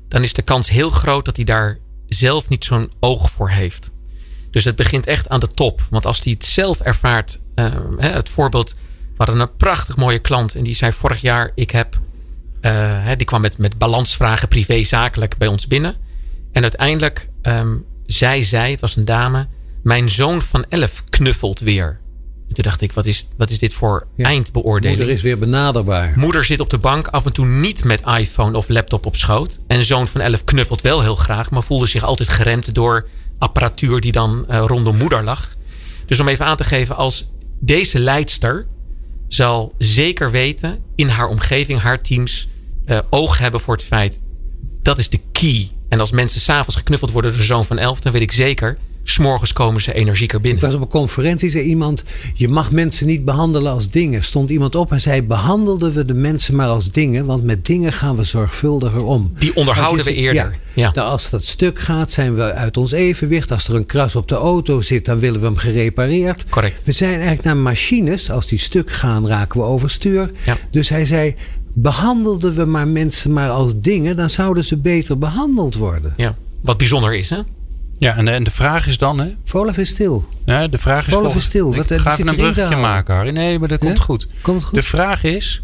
[0.09, 3.91] dan is de kans heel groot dat hij daar zelf niet zo'n oog voor heeft.
[4.51, 5.87] Dus het begint echt aan de top.
[5.91, 8.75] Want als hij het zelf ervaart, uh, het voorbeeld,
[9.21, 12.01] we hadden een prachtig mooie klant en die zei vorig jaar, ik heb,
[12.63, 15.97] uh, die kwam met, met balansvragen privé zakelijk bij ons binnen.
[16.53, 19.49] En uiteindelijk um, zij zei, het was een dame,
[19.83, 22.01] mijn zoon van elf knuffelt weer.
[22.49, 24.97] En toen dacht ik, wat is, wat is dit voor eindbeoordeling?
[24.97, 26.13] Moeder is weer benaderbaar.
[26.17, 29.59] Moeder zit op de bank, af en toe niet met iPhone of laptop op schoot.
[29.67, 33.09] En zoon van elf knuffelt wel heel graag, maar voelde zich altijd geremd door
[33.41, 35.55] apparatuur die dan uh, rondom moeder lag.
[36.07, 38.67] Dus om even aan te geven, als deze leidster
[39.29, 42.49] zal zeker weten in haar omgeving, haar teams,
[42.87, 44.21] uh, oog hebben voor het feit
[44.83, 45.71] dat is de key.
[45.89, 48.79] En als mensen s'avonds geknuffeld worden door de zoon van elf, dan weet ik zeker
[49.11, 50.61] S'morgens komen ze energieker binnen.
[50.61, 52.05] Ik was op een conferentie, zei iemand...
[52.35, 54.25] je mag mensen niet behandelen als dingen.
[54.25, 55.23] Stond iemand op en zei...
[55.23, 57.25] behandelden we de mensen maar als dingen...
[57.25, 59.33] want met dingen gaan we zorgvuldiger om.
[59.39, 60.59] Die onderhouden we eerder.
[60.75, 63.53] Ja, nou, als dat stuk gaat, zijn we uit ons evenwicht.
[63.53, 66.45] Als er een kras op de auto zit, dan willen we hem gerepareerd.
[66.49, 66.85] Correct.
[66.85, 68.31] We zijn eigenlijk naar machines.
[68.31, 70.31] Als die stuk gaan, raken we overstuur.
[70.47, 70.57] Ja.
[70.71, 71.35] Dus hij zei...
[71.73, 74.17] behandelden we maar mensen maar als dingen...
[74.17, 76.15] dan zouden ze beter behandeld worden.
[76.17, 77.39] Ja, wat bijzonder is, hè?
[78.01, 79.19] Ja, en de, en de vraag is dan...
[79.19, 79.35] Hè?
[79.45, 80.29] Volf is stil.
[80.47, 81.13] Ja, de vraag is...
[81.13, 81.75] Volf is stil.
[81.75, 83.31] Wat, ik ga even een bruggetje maken, Harry.
[83.31, 84.27] Nee, maar dat komt, goed.
[84.43, 84.75] komt goed.
[84.75, 85.63] De vraag is...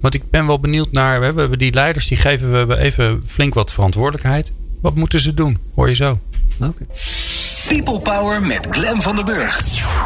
[0.00, 1.20] Want ik ben wel benieuwd naar...
[1.20, 4.52] We hebben die leiders, die geven we even flink wat verantwoordelijkheid.
[4.80, 5.58] Wat moeten ze doen?
[5.74, 6.18] Hoor je zo.
[6.60, 6.86] Oké.
[7.68, 9.64] People Power met Glen van den Burg.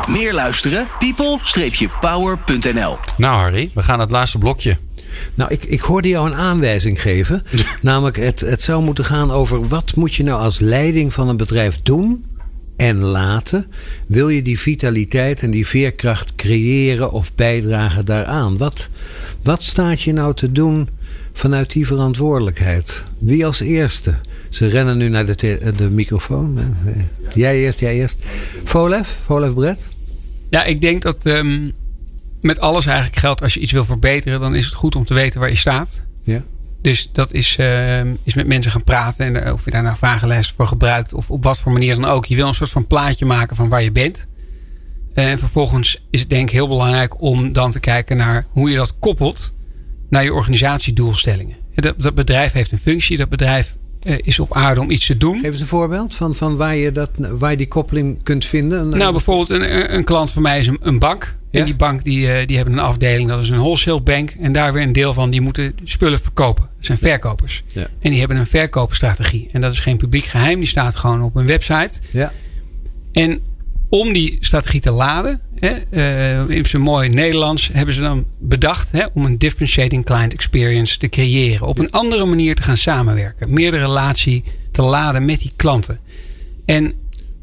[0.08, 0.88] Meer luisteren?
[0.98, 4.78] people-power.nl Nou Harry, we gaan naar het laatste blokje.
[5.34, 7.42] Nou, ik, ik hoorde jou een aanwijzing geven.
[7.82, 11.36] Namelijk, het, het zou moeten gaan over wat moet je nou als leiding van een
[11.36, 12.24] bedrijf doen
[12.76, 13.66] en laten.
[14.06, 18.56] Wil je die vitaliteit en die veerkracht creëren of bijdragen daaraan?
[18.56, 18.88] Wat,
[19.42, 20.88] wat staat je nou te doen
[21.32, 23.02] vanuit die verantwoordelijkheid?
[23.18, 24.14] Wie als eerste?
[24.48, 26.58] Ze rennen nu naar de, de microfoon.
[27.34, 28.22] Jij eerst, jij eerst.
[28.64, 29.88] Volef, Volef Brett?
[30.50, 31.70] Ja, ik denk dat ehm,
[32.42, 33.42] met alles eigenlijk geldt.
[33.42, 36.02] Als je iets wil verbeteren, dan is het goed om te weten waar je staat.
[36.22, 36.42] Ja.
[36.80, 39.26] Dus dat is, ehm, is met mensen gaan praten.
[39.26, 41.12] En eh, of je daar nou vragenlijst voor gebruikt.
[41.12, 42.26] Of op wat voor manier dan ook.
[42.26, 44.26] Je wil een soort van plaatje maken van waar je bent.
[45.14, 48.76] En vervolgens is het denk ik heel belangrijk om dan te kijken naar hoe je
[48.76, 49.52] dat koppelt
[50.10, 51.56] naar je organisatiedoelstellingen.
[51.74, 53.16] Dat, dat bedrijf heeft een functie.
[53.16, 55.40] Dat bedrijf is op aarde om iets te doen.
[55.40, 58.88] Geef eens een voorbeeld van, van waar, je dat, waar je die koppeling kunt vinden.
[58.88, 61.40] Nou, bijvoorbeeld een, een klant van mij is een, een bank.
[61.50, 64.36] En die bank die, uh, die hebben een afdeling, dat is een wholesale bank.
[64.40, 66.68] En daar weer een deel van, die moeten spullen verkopen.
[66.76, 67.62] Dat zijn verkopers.
[67.66, 67.86] Ja.
[68.00, 69.48] En die hebben een verkoopstrategie.
[69.52, 72.00] En dat is geen publiek geheim, die staat gewoon op een website.
[72.10, 72.32] Ja.
[73.12, 73.40] En
[73.94, 78.90] om die strategie te laden, hè, uh, in zijn mooi Nederlands, hebben ze dan bedacht
[78.90, 81.66] hè, om een differentiating client experience te creëren.
[81.66, 83.54] Op een andere manier te gaan samenwerken.
[83.54, 86.00] Meer de relatie te laden met die klanten.
[86.64, 86.92] En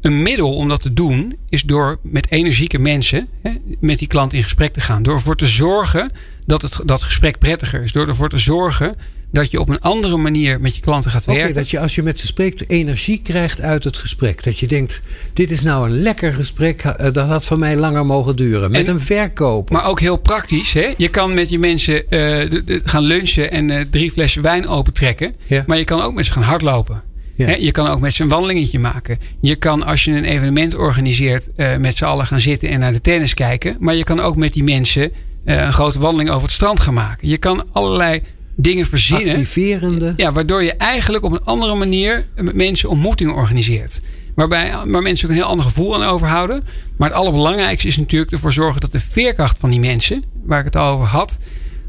[0.00, 4.32] een middel om dat te doen is door met energieke mensen hè, met die klant
[4.32, 5.02] in gesprek te gaan.
[5.02, 6.12] Door ervoor te zorgen
[6.46, 7.92] dat het dat gesprek prettiger is.
[7.92, 8.96] Door ervoor te zorgen
[9.32, 11.54] dat je op een andere manier met je klanten gaat werken.
[11.54, 14.44] dat je als je met ze spreekt energie krijgt uit het gesprek.
[14.44, 16.82] Dat je denkt, dit is nou een lekker gesprek.
[16.82, 18.70] Eh, dat had van mij langer mogen duren.
[18.70, 19.70] Met een verkoop.
[19.70, 20.72] Maar ook heel praktisch.
[20.72, 20.94] Hè?
[20.96, 25.34] Je kan met je mensen uh, gaan lunchen en uh, drie flessen wijn opentrekken.
[25.46, 25.64] Ja.
[25.66, 27.02] Maar je kan ook met ze gaan hardlopen.
[27.34, 27.48] Ja.
[27.48, 29.18] Je kan ook met ze een wandelingetje maken.
[29.40, 33.00] Je kan als je een evenement organiseert met z'n allen gaan zitten en naar de
[33.00, 33.76] tennis kijken.
[33.78, 35.12] Maar je kan ook met die mensen
[35.44, 37.28] een grote wandeling over het strand gaan maken.
[37.28, 38.22] Je kan allerlei
[38.62, 39.36] dingen verzinnen.
[39.36, 40.14] Activerende.
[40.16, 44.00] Ja, waardoor je eigenlijk op een andere manier met mensen ontmoetingen organiseert.
[44.34, 46.64] Waarbij waar mensen ook een heel ander gevoel aan overhouden.
[46.96, 50.64] Maar het allerbelangrijkste is natuurlijk ervoor zorgen dat de veerkracht van die mensen, waar ik
[50.64, 51.38] het al over had,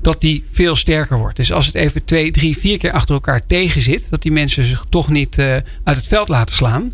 [0.02, 1.36] dat die veel sterker wordt.
[1.36, 4.64] Dus als het even twee, drie, vier keer achter elkaar tegen zit, dat die mensen
[4.64, 5.46] zich toch niet uh,
[5.84, 6.92] uit het veld laten slaan.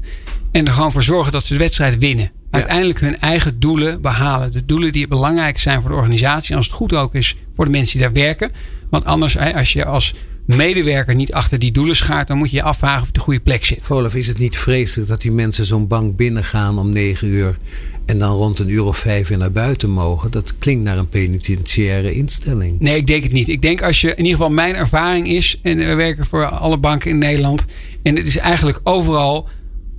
[0.52, 2.32] En er gewoon voor zorgen dat ze de wedstrijd winnen.
[2.58, 4.52] Uiteindelijk hun eigen doelen behalen.
[4.52, 6.52] De doelen die belangrijk zijn voor de organisatie.
[6.52, 8.52] En als het goed ook is voor de mensen die daar werken.
[8.90, 10.14] Want anders, als je als
[10.46, 13.40] medewerker niet achter die doelen schaart, dan moet je je afvragen of het de goede
[13.40, 13.80] plek zit.
[13.82, 17.58] Volf, is het niet vreselijk dat die mensen zo'n bank binnengaan om negen uur
[18.06, 20.32] en dan rond een uur of vijf weer naar buiten mogen?
[20.32, 22.80] Dat klinkt naar een penitentiaire instelling.
[22.80, 23.48] Nee, ik denk het niet.
[23.48, 26.78] Ik denk als je, in ieder geval mijn ervaring is, en we werken voor alle
[26.78, 27.66] banken in Nederland,
[28.04, 29.50] en het is eigenlijk overal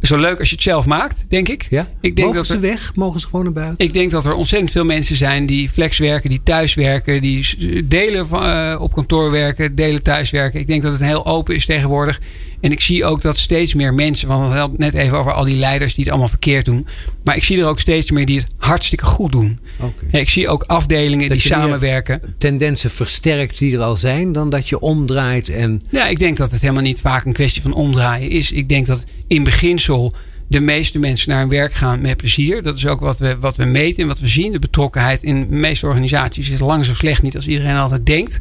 [0.00, 1.66] zo leuk als je het zelf maakt, denk ik.
[1.70, 1.88] Ja?
[2.00, 2.94] ik denk Mogen dat ze weg?
[2.94, 3.86] Mogen ze gewoon naar buiten?
[3.86, 7.86] Ik denk dat er ontzettend veel mensen zijn die flex werken, die thuis werken, die
[7.86, 10.60] delen van, uh, op kantoor werken, delen thuis werken.
[10.60, 12.20] Ik denk dat het heel open is tegenwoordig.
[12.60, 15.32] En ik zie ook dat steeds meer mensen, want we hadden het net even over
[15.32, 16.86] al die leiders die het allemaal verkeerd doen.
[17.24, 19.58] Maar ik zie er ook steeds meer die het hartstikke goed doen.
[19.80, 20.20] Okay.
[20.20, 22.34] Ik zie ook afdelingen die samenwerken.
[22.38, 25.80] Tendensen versterkt die er al zijn, dan dat je omdraait en.
[25.88, 28.52] Ja, ik denk dat het helemaal niet vaak een kwestie van omdraaien is.
[28.52, 30.12] Ik denk dat in beginsel
[30.48, 32.62] de meeste mensen naar hun werk gaan met plezier.
[32.62, 34.52] Dat is ook wat we, wat we meten en wat we zien.
[34.52, 38.40] De betrokkenheid in de meeste organisaties is lang zo slecht niet als iedereen altijd denkt.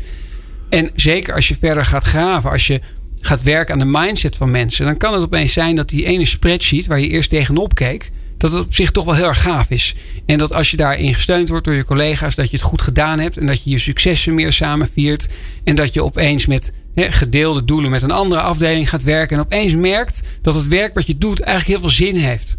[0.70, 2.82] En zeker als je verder gaat graven, als je
[3.22, 6.26] gaat werken aan de mindset van mensen, dan kan het opeens zijn dat die ene
[6.26, 9.70] spreadsheet waar je eerst tegenop keek, dat het op zich toch wel heel erg gaaf
[9.70, 9.96] is.
[10.26, 13.20] En dat als je daarin gesteund wordt door je collega's, dat je het goed gedaan
[13.20, 15.28] hebt en dat je je successen meer samen viert.
[15.64, 19.38] En dat je opeens met gedeelde doelen met een andere afdeling gaat werken.
[19.38, 22.58] En opeens merkt dat het werk wat je doet eigenlijk heel veel zin heeft.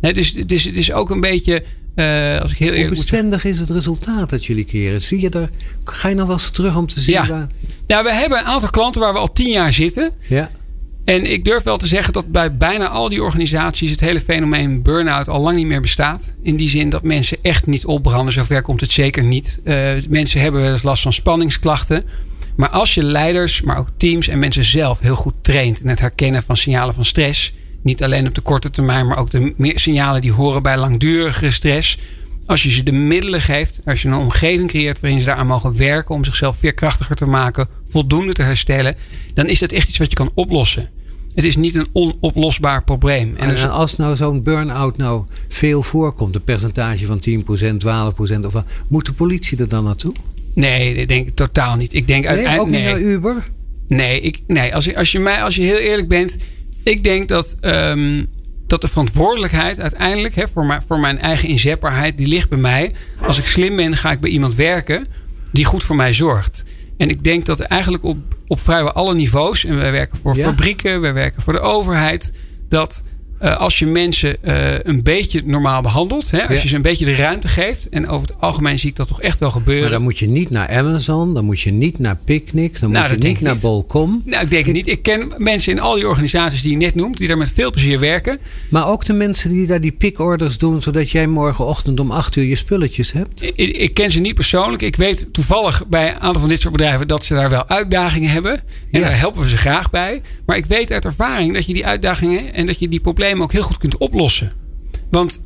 [0.00, 1.62] dus, dus het is ook een beetje.
[2.00, 5.02] Uh, als ik heel Hoe bestendig is het resultaat dat jullie keren?
[5.02, 5.50] Zie je daar,
[5.84, 7.14] ga je nog wel eens terug om te zien?
[7.14, 7.26] Ja.
[7.26, 7.46] Waar...
[7.86, 10.10] ja, we hebben een aantal klanten waar we al tien jaar zitten.
[10.28, 10.50] Ja.
[11.04, 14.82] En ik durf wel te zeggen dat bij bijna al die organisaties het hele fenomeen
[14.82, 16.34] burn-out al lang niet meer bestaat.
[16.42, 18.32] In die zin dat mensen echt niet opbranden.
[18.32, 19.60] Zover komt het zeker niet.
[19.64, 22.04] Uh, mensen hebben wel eens last van spanningsklachten.
[22.56, 26.00] Maar als je leiders, maar ook teams en mensen zelf heel goed traint in het
[26.00, 27.54] herkennen van signalen van stress.
[27.82, 31.98] Niet alleen op de korte termijn, maar ook de signalen die horen bij langdurige stress.
[32.46, 35.76] Als je ze de middelen geeft, als je een omgeving creëert waarin ze daaraan mogen
[35.76, 38.96] werken om zichzelf veerkrachtiger te maken, voldoende te herstellen,
[39.34, 40.90] dan is dat echt iets wat je kan oplossen.
[41.34, 43.36] Het is niet een onoplosbaar probleem.
[43.36, 47.80] En, dus- als nou zo'n burn-out nou veel voorkomt, een percentage van 10%,
[48.42, 50.12] 12% of wat, moet de politie er dan naartoe?
[50.54, 51.94] Nee, ik denk totaal niet.
[51.94, 52.68] Ik denk nee, uiteindelijk.
[52.68, 53.48] Ook niet naar Uber?
[53.88, 56.36] Nee, ik, nee als, je, als, je mij, als je heel eerlijk bent.
[56.82, 58.26] Ik denk dat, um,
[58.66, 62.92] dat de verantwoordelijkheid uiteindelijk hè, voor, mijn, voor mijn eigen inzetbaarheid, die ligt bij mij.
[63.20, 65.06] Als ik slim ben, ga ik bij iemand werken
[65.52, 66.64] die goed voor mij zorgt.
[66.96, 71.00] En ik denk dat eigenlijk op, op vrijwel alle niveaus, en wij werken voor fabrieken,
[71.00, 72.32] wij werken voor de overheid,
[72.68, 73.04] dat
[73.42, 76.30] uh, als je mensen uh, een beetje normaal behandelt.
[76.30, 76.62] Hè, als ja.
[76.62, 77.88] je ze een beetje de ruimte geeft.
[77.88, 79.82] En over het algemeen zie ik dat toch echt wel gebeuren.
[79.82, 81.34] Maar dan moet je niet naar Amazon.
[81.34, 82.80] Dan moet je niet naar Picnic.
[82.80, 83.58] Dan nou, moet je niet naar.
[83.60, 84.22] Bolcom.
[84.24, 84.86] Nou, ik denk het niet.
[84.86, 87.16] Ik ken mensen in al die organisaties die je net noemt.
[87.16, 88.38] Die daar met veel plezier werken.
[88.70, 90.80] Maar ook de mensen die daar die pickorders doen.
[90.80, 93.42] Zodat jij morgenochtend om acht uur je spulletjes hebt.
[93.42, 94.82] Ik, ik, ken ze niet persoonlijk.
[94.82, 97.08] Ik weet toevallig bij een aantal van dit soort bedrijven.
[97.08, 98.52] Dat ze daar wel uitdagingen hebben.
[98.52, 99.00] En ja.
[99.00, 100.22] daar helpen we ze graag bij.
[100.46, 102.54] Maar ik weet uit ervaring dat je die uitdagingen.
[102.54, 104.52] En dat je die problemen ook heel goed kunt oplossen.
[105.10, 105.40] Want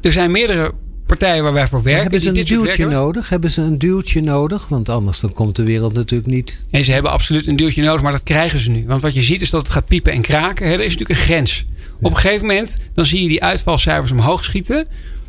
[0.00, 0.72] er zijn meerdere
[1.06, 2.02] partijen waar wij voor werken.
[2.02, 3.28] hebben ze een duwtje nodig?
[3.28, 4.68] Hebben ze een duwtje nodig?
[4.68, 6.56] Want anders dan komt de wereld natuurlijk niet.
[6.70, 8.84] Nee, ze hebben absoluut een duwtje nodig, maar dat krijgen ze nu.
[8.86, 10.66] Want wat je ziet is dat het gaat piepen en kraken.
[10.66, 11.66] Er is natuurlijk een grens.
[12.00, 14.86] Op een gegeven moment dan zie je die uitvalcijfers omhoog schieten.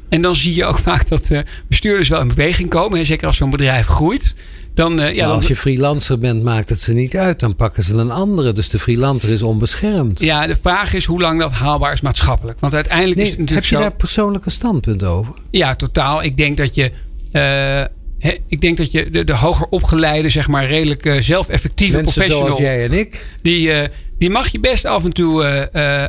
[0.09, 3.05] En dan zie je ook vaak dat de bestuurders wel in beweging komen.
[3.05, 4.35] Zeker als zo'n bedrijf groeit.
[4.73, 7.39] Dan, uh, ja, als je freelancer bent, maakt het ze niet uit.
[7.39, 8.51] Dan pakken ze een andere.
[8.51, 10.19] Dus de freelancer is onbeschermd.
[10.19, 12.59] Ja, de vraag is hoe lang dat haalbaar is maatschappelijk.
[12.59, 13.89] Want uiteindelijk is het natuurlijk Heb je zo...
[13.89, 15.33] daar persoonlijke standpunt over?
[15.49, 16.23] Ja, totaal.
[16.23, 16.91] Ik denk dat je...
[17.31, 22.13] Uh, ik denk dat je de, de hoger opgeleide, zeg maar, redelijk uh, zelfeffectieve Mensen
[22.13, 22.47] professional.
[22.47, 23.25] Zoals jij en ik.
[23.41, 23.83] Die, uh,
[24.17, 25.43] die mag je best af en toe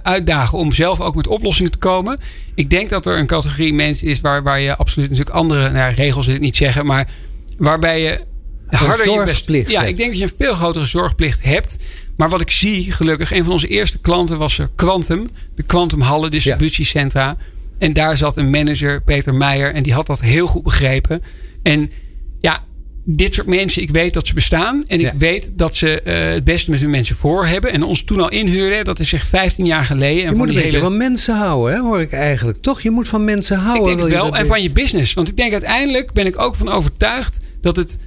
[0.03, 2.19] uitdagen om zelf ook met oplossingen te komen.
[2.55, 5.95] Ik denk dat er een categorie mensen is waar, waar je absoluut natuurlijk andere nou,
[5.95, 7.09] regels wil ik niet zeggen, maar
[7.59, 8.21] waarbij je
[8.67, 9.49] harder je best.
[9.49, 11.77] Ja, ik denk dat je een veel grotere zorgplicht hebt.
[12.17, 16.31] Maar wat ik zie, gelukkig, een van onze eerste klanten was Quantum, de Quantum Hallen
[16.31, 17.37] distributiecentra.
[17.79, 21.23] En daar zat een manager, Peter Meijer, en die had dat heel goed begrepen.
[21.63, 21.91] En
[22.41, 22.65] ja,
[23.05, 24.85] dit soort mensen, ik weet dat ze bestaan.
[24.87, 27.73] En ik weet dat ze uh, het beste met hun mensen voor hebben.
[27.73, 30.25] En ons toen al inhuurden, dat is zeg 15 jaar geleden.
[30.25, 32.63] En je moet een beetje van mensen houden, hè, hoor ik eigenlijk.
[32.63, 32.81] Toch?
[32.81, 33.91] Je moet van mensen houden.
[33.91, 34.37] Ik denk het wel.
[34.37, 35.15] En van je business.
[35.15, 37.99] Want ik denk uiteindelijk ben ik ook van overtuigd dat het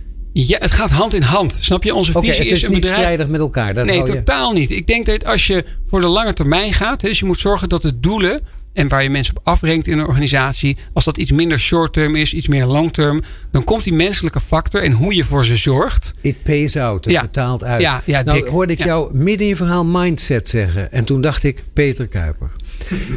[0.46, 1.58] ja, het gaat hand in hand.
[1.62, 1.94] Snap je?
[1.94, 2.96] Onze visie is, een bedrijf.
[2.96, 3.74] strijdig met elkaar.
[3.74, 4.72] Dat nee, totaal niet.
[4.72, 7.82] Ik denk dat als je voor de lange termijn gaat, dus je moet zorgen dat
[7.82, 8.42] de doelen
[8.74, 12.34] en waar je mensen op afrenkt in een organisatie, als dat iets minder short-term is,
[12.34, 13.22] iets meer long-term,
[13.52, 16.12] dan komt die menselijke factor en hoe je voor ze zorgt.
[16.22, 17.06] It pays out.
[17.06, 17.22] Het ja.
[17.22, 17.82] betaalt uit.
[17.82, 20.92] Ja, ja, nou, hoorde ik jou midden in je verhaal mindset zeggen.
[20.92, 22.50] En toen dacht ik, Peter Kuiper.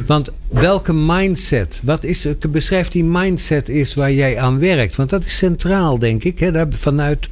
[0.07, 4.97] Want welke mindset, wat is, beschrijf die mindset is waar jij aan werkt.
[4.97, 6.39] Want dat is centraal, denk ik.
[6.39, 6.53] Hè?
[6.53, 7.29] Daar, vanuit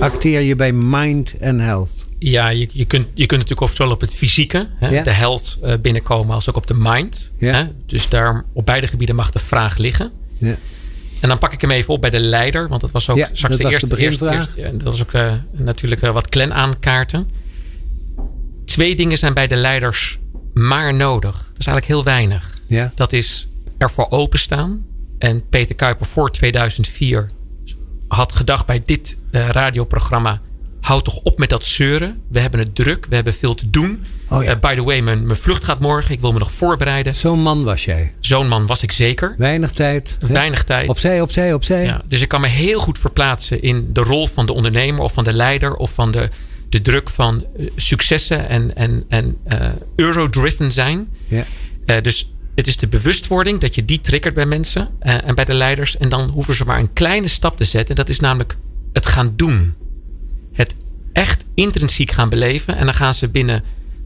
[0.00, 2.06] acteer je bij Mind and Health?
[2.18, 5.72] Ja, je, je, kunt, je kunt natuurlijk zowel op het fysieke, hè, de health, uh,
[5.82, 7.32] binnenkomen, als ook op de mind.
[7.38, 7.64] Hè?
[7.86, 10.10] Dus daar op beide gebieden mag de vraag liggen.
[10.38, 10.56] Ja.
[11.20, 13.56] En dan pak ik hem even op bij de leider, want dat was ook straks
[13.56, 17.28] de eerste, eerste, Dat was ook uh, natuurlijk uh, wat klen aankaarten.
[18.64, 20.18] Twee dingen zijn bij de leiders
[20.66, 21.36] maar nodig.
[21.36, 22.58] Dat is eigenlijk heel weinig.
[22.66, 22.92] Ja.
[22.94, 23.48] Dat is
[23.78, 24.86] ervoor openstaan.
[25.18, 27.28] En Peter Kuiper voor 2004
[28.08, 30.40] had gedacht bij dit uh, radioprogramma...
[30.80, 32.22] houd toch op met dat zeuren.
[32.28, 34.04] We hebben het druk, we hebben veel te doen.
[34.28, 34.54] Oh ja.
[34.54, 36.12] uh, by the way, mijn, mijn vlucht gaat morgen.
[36.14, 37.14] Ik wil me nog voorbereiden.
[37.14, 38.14] Zo'n man was jij?
[38.20, 39.34] Zo'n man was ik zeker.
[39.38, 40.16] Weinig tijd.
[40.20, 40.88] Weinig tijd.
[40.88, 41.84] Opzij, opzij, opzij.
[41.84, 45.02] Ja, dus ik kan me heel goed verplaatsen in de rol van de ondernemer...
[45.02, 46.28] of van de leider of van de,
[46.68, 49.36] de druk van uh, successen en, en, en
[49.94, 51.08] euro-driven zijn.
[51.26, 52.00] Ja.
[52.00, 55.96] dus het is de bewustwording dat je die triggert bij mensen en bij de leiders.
[55.96, 57.96] En dan hoeven ze maar een kleine stap te zetten.
[57.96, 58.56] Dat is namelijk
[58.92, 59.74] het gaan doen.
[60.52, 60.74] Het
[61.12, 62.76] echt intrinsiek gaan beleven.
[62.76, 63.62] En dan gaan ze binnen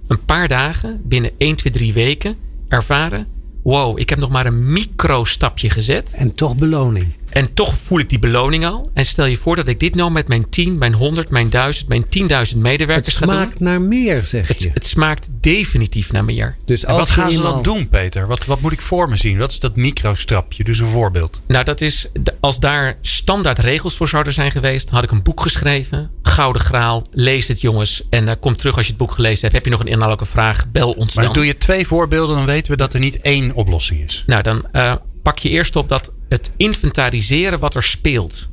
[0.06, 2.36] een paar dagen, binnen 1, 2, 3 weken
[2.68, 3.26] ervaren.
[3.62, 6.12] Wow, ik heb nog maar een micro stapje gezet.
[6.14, 7.06] En toch beloning.
[7.32, 8.90] En toch voel ik die beloning al.
[8.94, 11.88] En stel je voor dat ik dit nou met mijn 10, mijn 100, mijn 1000,
[11.88, 12.04] mijn
[12.52, 13.34] 10.000 medewerkers ga doen.
[13.34, 14.70] Het smaakt naar meer, zeg je.
[14.74, 16.56] Het, smaakt definitief naar meer.
[16.64, 18.26] Dus wat gaan ze dan doen, Peter?
[18.26, 19.38] Wat, wat moet ik voor me zien?
[19.38, 20.64] Wat is dat microstrapje?
[20.64, 21.40] Dus een voorbeeld.
[21.46, 22.08] Nou, dat is,
[22.40, 26.10] als daar standaard regels voor zouden zijn geweest, had ik een boek geschreven.
[26.22, 27.06] Gouden Graal.
[27.10, 28.02] Lees het, jongens.
[28.10, 29.52] En uh, kom terug als je het boek gelezen hebt.
[29.52, 30.70] Heb je nog een inhoudelijke vraag?
[30.70, 31.32] Bel ons maar dan.
[31.32, 34.24] doe je twee voorbeelden, dan weten we dat er niet één oplossing is.
[34.26, 38.48] Nou, dan uh, pak je eerst op dat het inventariseren wat er speelt.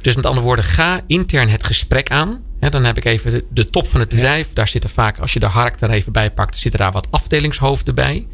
[0.00, 2.42] Dus met andere woorden, ga intern het gesprek aan.
[2.58, 4.48] dan heb ik even de, top van het bedrijf.
[4.52, 7.94] Daar zitten vaak, als je de hark er even bij pakt, zitten daar wat afdelingshoofden
[7.94, 8.26] bij.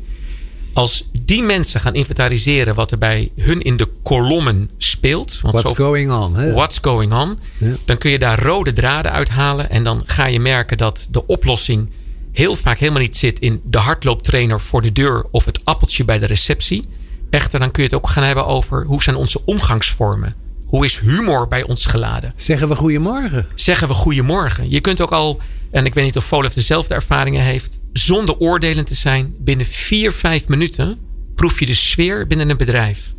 [0.72, 5.40] Als die mensen gaan inventariseren wat er bij hun in de kolommen speelt.
[5.40, 6.52] What's going on.
[6.52, 7.38] What's going on.
[7.84, 9.70] Dan kun je daar rode draden uithalen.
[9.70, 11.90] En dan ga je merken dat de oplossing
[12.32, 16.18] heel vaak helemaal niet zit in de hardlooptrainer voor de deur of het appeltje bij
[16.18, 16.84] de receptie.
[17.30, 20.34] Echter, dan kun je het ook gaan hebben over hoe zijn onze omgangsvormen.
[20.66, 22.32] Hoe is humor bij ons geladen?
[22.36, 23.46] Zeggen we goedemorgen?
[23.54, 24.70] Zeggen we goedemorgen.
[24.70, 28.84] Je kunt ook al, en ik weet niet of Volef dezelfde ervaringen heeft, zonder oordelen
[28.84, 30.98] te zijn, binnen vier, vijf minuten
[31.34, 33.14] proef je de sfeer binnen een bedrijf.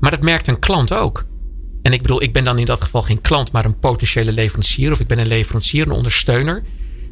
[0.00, 1.24] Maar dat merkt een klant ook.
[1.82, 4.92] En ik bedoel, ik ben dan in dat geval geen klant, maar een potentiële leverancier.
[4.92, 6.62] Of ik ben een leverancier, een ondersteuner.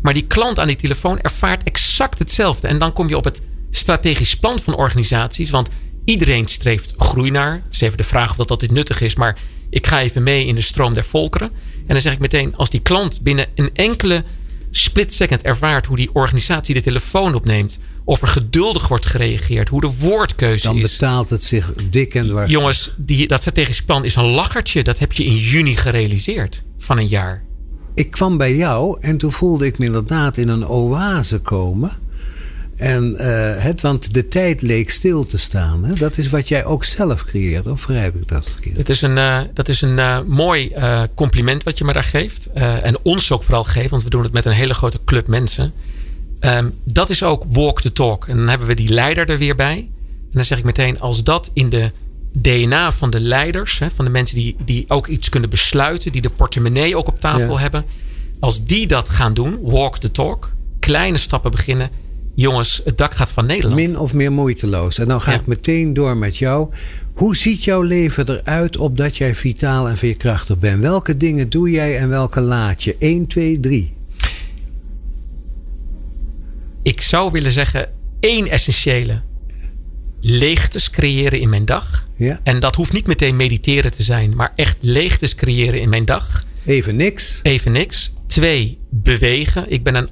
[0.03, 2.69] Maar die klant aan die telefoon ervaart exact hetzelfde.
[2.69, 3.41] En dan kom je op het
[3.71, 5.51] strategisch plan van organisaties.
[5.51, 5.69] Want
[6.05, 7.61] Iedereen streeft groei naar.
[7.65, 9.15] Het is even de vraag of dat, dat dit nuttig is.
[9.15, 9.39] Maar
[9.71, 11.51] ik ga even mee in de stroom der volkeren.
[11.87, 14.25] En dan zeg ik meteen, als die klant binnen een enkele
[14.71, 17.79] split second ervaart hoe die organisatie de telefoon opneemt.
[18.05, 19.69] Of er geduldig wordt gereageerd.
[19.69, 20.83] Hoe de woordkeuze dan is.
[20.83, 22.51] Dan betaalt het zich dik en dwars.
[22.51, 24.83] Jongens, die, dat strategisch plan is een lachertje.
[24.83, 27.45] Dat heb je in juni gerealiseerd van een jaar.
[27.95, 31.91] Ik kwam bij jou en toen voelde ik me inderdaad in een oase komen.
[32.81, 35.85] En, uh, het, want de tijd leek stil te staan.
[35.85, 35.95] Hè?
[35.95, 37.67] Dat is wat jij ook zelf creëert.
[37.67, 38.77] Of begrijp ik dat verkeerd?
[38.77, 40.73] Dat is een, uh, dat is een uh, mooi
[41.15, 42.49] compliment wat je me daar geeft.
[42.53, 43.91] en ons ook vooral geeft.
[43.91, 45.73] Want we doen het met een hele grote club mensen.
[46.41, 48.27] Um, dat is ook walk the talk.
[48.27, 49.77] En dan hebben we die leider er weer bij.
[49.77, 51.01] En dan zeg ik meteen.
[51.01, 51.91] Als dat in de
[52.33, 53.79] DNA van de leiders.
[53.79, 56.13] Hè, van de mensen die, die ook iets kunnen besluiten.
[56.13, 57.59] Die de portemonnee ook op tafel ja.
[57.61, 57.85] hebben.
[58.41, 59.59] Als die dat gaan doen.
[59.63, 60.51] Walk the talk.
[60.79, 61.91] Kleine stappen beginnen
[62.41, 63.81] jongens, het dak gaat van Nederland.
[63.81, 64.99] Min of meer moeiteloos.
[64.99, 66.69] En dan ga ik meteen door met jou.
[67.13, 70.81] Hoe ziet jouw leven eruit opdat jij vitaal en veerkrachtig bent?
[70.81, 72.97] Welke dingen doe jij en welke laat je?
[72.99, 73.93] 1, 2, 3.
[76.83, 77.89] Ik zou willen zeggen
[78.21, 79.21] één essentiële.
[80.21, 82.09] Leegtes creëren in mijn dag.
[82.17, 82.41] Ja.
[82.43, 84.37] En dat hoeft niet meteen mediteren te zijn.
[84.37, 86.45] Maar echt leegtes creëren in mijn dag.
[86.65, 87.41] Even niks.
[87.43, 88.13] Even niks.
[88.27, 89.71] Twee, bewegen.
[89.71, 90.09] Ik ben een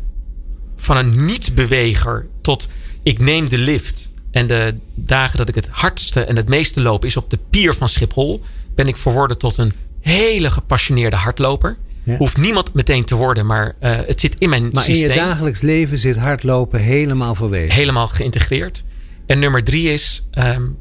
[0.81, 2.69] van een niet-beweger tot
[3.03, 4.11] ik neem de lift.
[4.31, 7.75] En de dagen dat ik het hardste en het meeste loop is op de pier
[7.75, 8.43] van Schiphol.
[8.75, 11.77] Ben ik verworden tot een hele gepassioneerde hardloper.
[12.19, 15.09] Hoeft niemand meteen te worden, maar uh, het zit in mijn maar systeem.
[15.09, 17.75] Maar in je dagelijks leven zit hardlopen helemaal verweven.
[17.75, 18.83] Helemaal geïntegreerd.
[19.27, 20.77] En nummer drie is, um,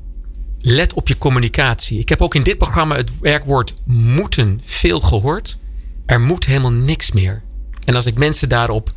[0.60, 2.00] let op je communicatie.
[2.00, 5.58] Ik heb ook in dit programma het werkwoord moeten veel gehoord.
[6.06, 7.42] Er moet helemaal niks meer.
[7.86, 8.92] En als ik mensen daarop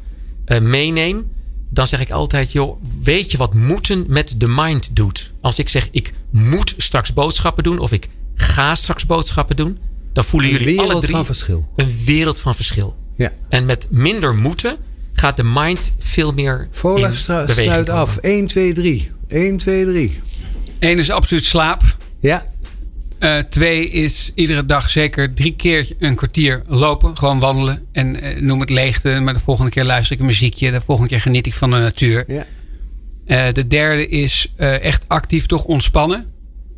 [0.50, 1.30] uh, meeneem,
[1.68, 5.32] dan zeg ik altijd: joh, weet je wat moeten met de mind doet?
[5.40, 9.78] Als ik zeg: ik moet straks boodschappen doen of ik ga straks boodschappen doen,
[10.12, 11.68] dan voelen jullie alle drie van verschil.
[11.76, 12.96] een wereld van verschil.
[13.16, 13.32] Ja.
[13.48, 14.76] En met minder moeten
[15.12, 16.68] gaat de mind veel meer.
[16.70, 18.16] Volg sluit af.
[18.16, 19.10] 1, 2, 3.
[19.28, 20.20] 1, 2, 3.
[20.78, 21.82] 1 is absoluut slaap.
[22.20, 22.44] Ja.
[23.20, 27.16] Uh, twee is iedere dag zeker drie keer een kwartier lopen.
[27.16, 27.86] Gewoon wandelen.
[27.92, 29.20] En uh, noem het leegte.
[29.22, 30.70] Maar de volgende keer luister ik een muziekje.
[30.70, 32.24] De volgende keer geniet ik van de natuur.
[32.26, 32.46] Ja.
[33.26, 36.26] Uh, de derde is echt actief toch ontspannen.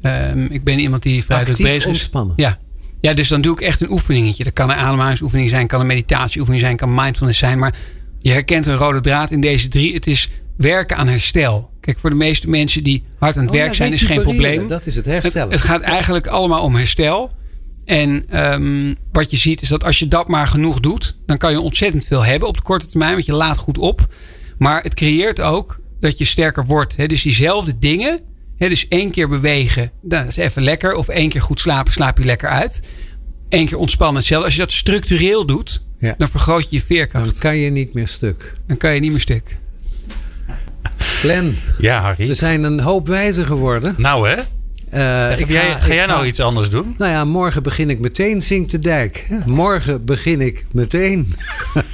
[0.02, 1.86] Ehm, ik ben iemand die vrij druk bezig is.
[1.86, 2.34] ontspannen?
[2.36, 2.58] Ja.
[3.00, 4.44] ja, dus dan doe ik echt een oefeningetje.
[4.44, 5.66] Dat kan een ademhalingsoefening zijn.
[5.66, 6.76] Kan een meditatieoefening zijn.
[6.76, 7.58] Kan mindfulness zijn.
[7.58, 7.74] Maar
[8.20, 9.94] je herkent een rode draad in deze drie.
[9.94, 10.28] Het is
[10.62, 11.70] werken aan herstel.
[11.80, 14.68] Kijk, voor de meeste mensen die hard aan het oh werk zijn, is geen probleem.
[14.68, 15.50] Dat is het herstellen.
[15.50, 17.30] Het, het gaat eigenlijk allemaal om herstel.
[17.84, 21.50] En um, wat je ziet is dat als je dat maar genoeg doet, dan kan
[21.50, 24.06] je ontzettend veel hebben op de korte termijn, want je laat goed op.
[24.58, 26.96] Maar het creëert ook dat je sterker wordt.
[26.96, 27.06] Hè?
[27.06, 28.20] Dus diezelfde dingen,
[28.56, 28.68] hè?
[28.68, 30.94] dus één keer bewegen, dat is even lekker.
[30.94, 32.82] Of één keer goed slapen, slaap je lekker uit.
[33.48, 34.46] Eén keer ontspannen, hetzelfde.
[34.46, 35.82] Als je dat structureel doet,
[36.16, 37.24] dan vergroot je je veerkracht.
[37.24, 38.54] Dan kan je niet meer stuk.
[38.66, 39.60] Dan kan je niet meer stuk.
[41.02, 41.58] Glenn.
[41.78, 42.26] Ja, Harry.
[42.26, 43.94] We zijn een hoop wijzer geworden.
[43.96, 44.36] Nou hè?
[44.94, 46.94] Uh, ik ga, ga, jij nou iets anders doen?
[46.98, 49.26] Nou ja, morgen begin ik meteen, zingt de dijk.
[49.46, 51.34] Morgen begin ik meteen.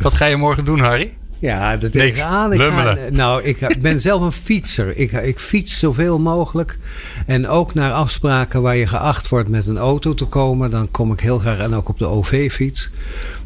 [0.00, 1.16] Wat ga je morgen doen, Harry?
[1.38, 2.52] Ja, dat is aan.
[2.52, 4.96] Ik ga, nou, ik ben zelf een fietser.
[4.96, 6.78] Ik, ik fiets zoveel mogelijk.
[7.26, 10.70] En ook naar afspraken waar je geacht wordt met een auto te komen.
[10.70, 12.90] Dan kom ik heel graag en ook op de OV-fiets.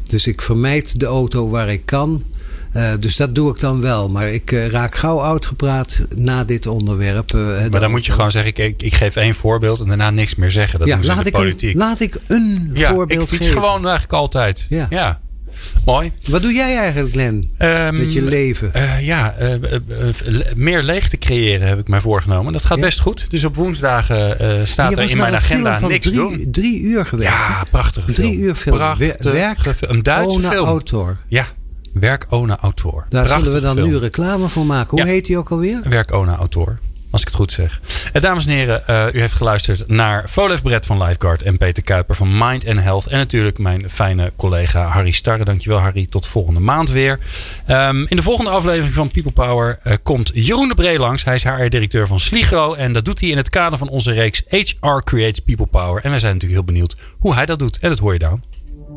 [0.03, 2.23] Dus ik vermijd de auto waar ik kan.
[2.73, 4.09] Uh, dus dat doe ik dan wel.
[4.09, 7.33] Maar ik uh, raak gauw uitgepraat na dit onderwerp.
[7.33, 10.35] Uh, maar dan moet je gewoon zeggen, ik, ik, geef één voorbeeld en daarna niks
[10.35, 10.79] meer zeggen.
[10.79, 11.73] Dat ja, laat, in de politiek.
[11.73, 13.61] Een, laat ik een ja, voorbeeld ik fiets geven.
[13.61, 14.65] gewoon eigenlijk altijd.
[14.69, 14.87] Ja.
[14.89, 15.21] ja.
[15.85, 16.11] Mooi.
[16.29, 17.51] Wat doe jij eigenlijk, Glenn?
[17.59, 18.71] Um, met je leven?
[19.01, 19.35] ja,
[20.55, 22.53] meer leeg te creëren heb ik mij voorgenomen.
[22.53, 23.25] Dat gaat best goed.
[23.29, 26.47] Dus op woensdagen staat er in mijn agenda niks drie, doen.
[26.51, 27.29] Drie uur geweest.
[27.29, 28.75] Ja, prachtig Drie uur film.
[28.75, 29.59] Prachtig werk.
[29.79, 30.65] Een Duitse film.
[30.65, 31.17] autor.
[31.27, 31.45] Ja,
[31.93, 33.05] Werkona Autor.
[33.09, 35.01] Daar zullen we dan nu reclame voor maken.
[35.01, 35.81] Hoe heet hij ook alweer?
[35.89, 36.79] Werkona Autor.
[37.13, 37.81] Als ik het goed zeg.
[38.13, 41.83] En dames en heren, uh, u heeft geluisterd naar Volef Brett van Lifeguard en Peter
[41.83, 43.07] Kuiper van Mind and Health.
[43.07, 45.43] En natuurlijk mijn fijne collega Harry Starre.
[45.43, 47.19] Dankjewel Harry, tot volgende maand weer.
[47.69, 51.23] Um, in de volgende aflevering van People Power uh, komt Jeroen de Bree langs.
[51.23, 52.73] Hij is HR-directeur van Sligro.
[52.73, 56.03] En dat doet hij in het kader van onze reeks HR Creates People Power.
[56.03, 57.79] En wij zijn natuurlijk heel benieuwd hoe hij dat doet.
[57.79, 58.41] En dat hoor je dan.